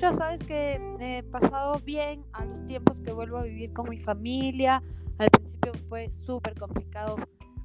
Pucha, 0.00 0.12
sabes 0.14 0.40
que 0.40 0.80
he 0.98 1.22
pasado 1.24 1.78
bien 1.80 2.24
a 2.32 2.46
los 2.46 2.64
tiempos 2.64 3.02
que 3.02 3.12
vuelvo 3.12 3.36
a 3.36 3.42
vivir 3.42 3.74
con 3.74 3.86
mi 3.90 3.98
familia. 3.98 4.82
Al 5.18 5.28
principio 5.28 5.72
fue 5.90 6.08
súper 6.24 6.58
complicado 6.58 7.16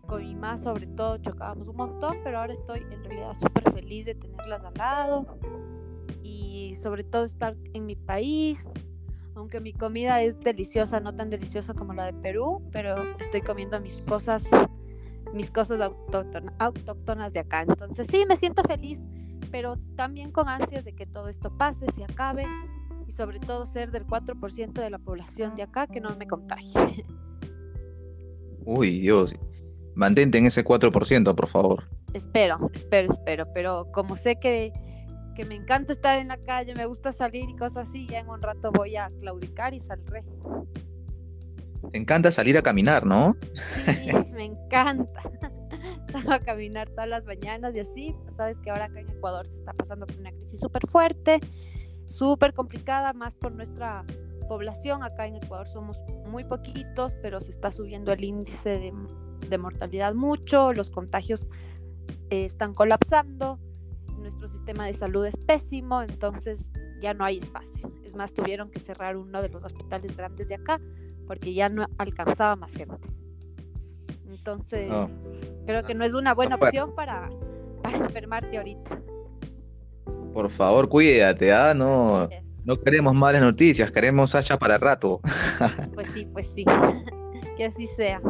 con 0.05 0.21
mi 0.21 0.33
mamá, 0.33 0.57
sobre 0.57 0.85
todo 0.85 1.17
chocábamos 1.19 1.69
un 1.69 1.77
montón, 1.77 2.17
pero 2.25 2.39
ahora 2.39 2.51
estoy 2.51 2.85
en 2.91 3.05
realidad 3.05 3.35
súper 3.35 3.71
feliz 3.71 4.05
de 4.07 4.15
tenerlas 4.15 4.65
al 4.65 4.73
lado 4.73 5.25
y 6.23 6.75
sobre 6.83 7.05
todo 7.05 7.23
estar 7.23 7.55
en 7.73 7.85
mi 7.85 7.95
país. 7.95 8.67
Aunque 9.33 9.61
mi 9.61 9.71
comida 9.71 10.21
es 10.21 10.37
deliciosa, 10.37 10.99
no 10.99 11.15
tan 11.15 11.29
deliciosa 11.29 11.73
como 11.73 11.93
la 11.93 12.07
de 12.07 12.13
Perú, 12.15 12.61
pero 12.73 12.97
estoy 13.17 13.43
comiendo 13.43 13.79
mis 13.79 14.01
cosas, 14.01 14.43
mis 15.33 15.51
cosas 15.51 15.89
autóctonas 16.59 17.31
de 17.31 17.39
acá. 17.39 17.61
Entonces 17.61 18.07
sí, 18.11 18.25
me 18.27 18.35
siento 18.35 18.61
feliz, 18.63 18.99
pero 19.55 19.77
también 19.95 20.33
con 20.33 20.49
ansias 20.49 20.83
de 20.83 20.93
que 20.93 21.05
todo 21.05 21.29
esto 21.29 21.49
pase, 21.57 21.85
se 21.95 22.03
acabe 22.03 22.45
y 23.07 23.13
sobre 23.13 23.39
todo 23.39 23.65
ser 23.65 23.89
del 23.89 24.05
4% 24.05 24.73
de 24.73 24.89
la 24.89 24.99
población 24.99 25.55
de 25.55 25.63
acá 25.63 25.87
que 25.87 26.01
no 26.01 26.13
me 26.17 26.27
contagie. 26.27 27.05
Uy, 28.65 28.99
Dios. 28.99 29.33
Mantente 29.95 30.39
en 30.39 30.47
ese 30.47 30.65
4%, 30.65 31.35
por 31.35 31.47
favor. 31.47 31.87
Espero, 32.13 32.69
espero, 32.73 33.13
espero, 33.13 33.47
pero 33.53 33.89
como 33.93 34.17
sé 34.17 34.35
que, 34.41 34.73
que 35.37 35.45
me 35.45 35.55
encanta 35.55 35.93
estar 35.93 36.19
en 36.19 36.27
la 36.27 36.37
calle, 36.37 36.75
me 36.75 36.85
gusta 36.85 37.13
salir 37.13 37.49
y 37.49 37.55
cosas 37.55 37.87
así, 37.87 38.07
ya 38.07 38.19
en 38.19 38.27
un 38.27 38.41
rato 38.41 38.73
voy 38.73 38.97
a 38.97 39.09
claudicar 39.21 39.73
y 39.73 39.79
saldré. 39.79 40.25
Te 41.93 41.97
encanta 41.97 42.29
salir 42.29 42.57
a 42.57 42.61
caminar, 42.61 43.05
¿no? 43.05 43.37
Sí, 43.85 44.11
me 44.33 44.43
encanta. 44.43 45.21
Salgo 46.15 46.32
a 46.32 46.39
caminar 46.39 46.89
todas 46.89 47.10
las 47.10 47.25
mañanas 47.25 47.75
y 47.75 47.80
así, 47.80 48.15
pues 48.23 48.36
sabes 48.36 48.58
que 48.62 48.69
ahora 48.69 48.86
acá 48.86 49.01
en 49.01 49.10
Ecuador 49.10 49.45
se 49.47 49.58
está 49.58 49.73
pasando 49.73 50.08
por 50.08 50.17
una 50.17 50.32
crisis 50.32 50.62
súper 50.62 50.88
fuerte, 50.88 51.41
súper 52.06 52.54
complicada, 52.54 53.12
más 53.12 53.36
por 53.36 53.51
nuestra 53.51 54.06
población. 54.47 55.04
Acá 55.04 55.28
en 55.28 55.36
Ecuador 55.36 55.67
somos 55.67 55.97
muy 56.25 56.45
poquitos, 56.45 57.15
pero 57.21 57.41
se 57.41 57.51
está 57.51 57.69
subiendo 57.69 58.13
el 58.13 58.23
índice 58.23 58.93
de 59.49 59.58
mortalidad 59.58 60.13
mucho, 60.13 60.71
los 60.71 60.89
contagios 60.89 61.49
eh, 62.30 62.45
están 62.45 62.73
colapsando, 62.73 63.60
nuestro 64.17 64.47
sistema 64.47 64.86
de 64.86 64.93
salud 64.93 65.25
es 65.25 65.36
pésimo, 65.36 66.01
entonces 66.01 66.60
ya 67.01 67.13
no 67.13 67.25
hay 67.25 67.39
espacio. 67.39 67.91
Es 68.06 68.15
más, 68.15 68.34
tuvieron 68.34 68.71
que 68.71 68.80
cerrar 68.80 69.17
uno 69.17 69.41
de 69.41 69.49
los 69.49 69.62
hospitales 69.65 70.15
grandes 70.15 70.47
de 70.47 70.56
acá 70.56 70.80
porque 71.28 71.54
ya 71.54 71.67
no 71.67 71.86
alcanzaba 71.97 72.56
más 72.56 72.71
gente. 72.71 72.95
Entonces. 74.30 74.89
Creo 75.65 75.84
que 75.84 75.93
no 75.93 76.06
es 76.06 76.13
una 76.13 76.34
buena 76.34 76.56
opción 76.56 76.93
para, 76.95 77.30
para 77.82 77.97
enfermarte 77.97 78.58
ahorita. 78.58 79.01
Por 80.34 80.49
favor, 80.49 80.89
cuídate, 80.89 81.54
¿ah? 81.54 81.73
No, 81.73 82.28
no 82.65 82.75
queremos 82.78 83.13
malas 83.13 83.41
noticias, 83.41 83.91
queremos 83.91 84.32
Sasha 84.32 84.58
para 84.58 84.78
rato. 84.78 85.21
Pues 85.93 86.08
sí, 86.13 86.28
pues 86.32 86.45
sí. 86.56 86.65
que 87.58 87.65
así 87.65 87.88
sea. 87.95 88.21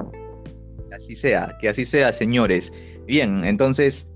Que 0.88 0.96
así 0.96 1.16
sea, 1.16 1.58
que 1.60 1.70
así 1.70 1.86
sea, 1.86 2.14
señores. 2.14 2.72
Bien, 3.08 3.44
entonces 3.44 4.08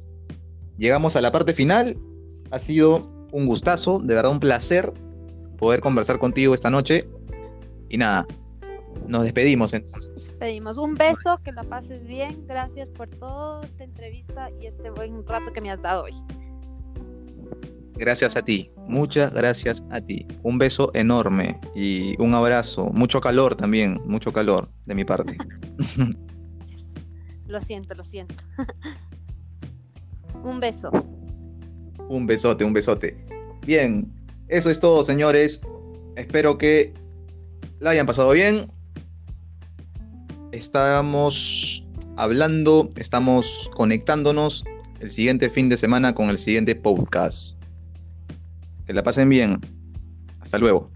llegamos 0.78 1.16
a 1.16 1.22
la 1.22 1.32
parte 1.32 1.54
final. 1.54 1.98
Ha 2.52 2.60
sido 2.60 3.06
un 3.32 3.46
gustazo, 3.46 4.00
de 4.00 4.14
verdad 4.14 4.32
un 4.32 4.40
placer 4.40 4.94
poder 5.58 5.82
conversar 5.82 6.20
contigo 6.20 6.54
esta 6.54 6.70
noche. 6.70 7.08
Y 7.90 7.98
nada, 7.98 8.28
nos 9.10 9.24
despedimos 9.24 9.74
entonces. 9.74 10.34
Pedimos 10.40 10.78
un 10.78 10.96
beso, 10.96 11.40
que 11.44 11.52
la 11.52 11.64
pases 11.64 12.06
bien. 12.06 12.46
Gracias 12.48 12.90
por 12.90 13.10
toda 13.10 13.66
esta 13.66 13.84
entrevista 13.84 14.50
y 14.52 14.68
este 14.68 14.90
buen 14.92 15.26
rato 15.26 15.52
que 15.52 15.60
me 15.60 15.72
has 15.72 15.82
dado 15.82 16.04
hoy. 16.04 16.14
Gracias 17.96 18.38
a 18.38 18.42
ti, 18.42 18.72
muchas 18.88 19.34
gracias 19.34 19.84
a 19.92 20.00
ti. 20.00 20.26
Un 20.44 20.58
beso 20.58 20.90
enorme 20.94 21.60
y 21.76 22.16
un 22.22 22.34
abrazo. 22.34 22.86
Mucho 22.94 23.20
calor 23.20 23.56
también, 23.56 24.00
mucho 24.06 24.32
calor 24.32 24.70
de 24.86 24.96
mi 24.96 25.04
parte. 25.04 25.38
Lo 27.50 27.60
siento, 27.62 27.96
lo 27.96 28.06
siento. 28.06 28.36
un 30.44 30.60
beso. 30.60 30.92
Un 32.08 32.28
besote, 32.28 32.64
un 32.64 32.74
besote. 32.74 33.18
Bien, 33.66 34.14
eso 34.48 34.70
es 34.70 34.80
todo, 34.80 35.04
señores. 35.04 35.60
Espero 36.16 36.60
que 36.60 36.94
la 37.80 37.90
hayan 37.90 38.06
pasado 38.06 38.32
bien. 38.32 38.72
Estamos 40.60 41.88
hablando, 42.18 42.90
estamos 42.98 43.72
conectándonos 43.76 44.66
el 45.00 45.10
siguiente 45.10 45.50
fin 45.50 45.70
de 45.70 45.78
semana 45.78 46.14
con 46.14 46.30
el 46.30 46.38
siguiente 46.38 46.76
podcast. 46.76 47.58
Que 48.86 48.92
la 48.92 49.02
pasen 49.02 49.30
bien. 49.30 49.62
Hasta 50.42 50.58
luego. 50.58 50.92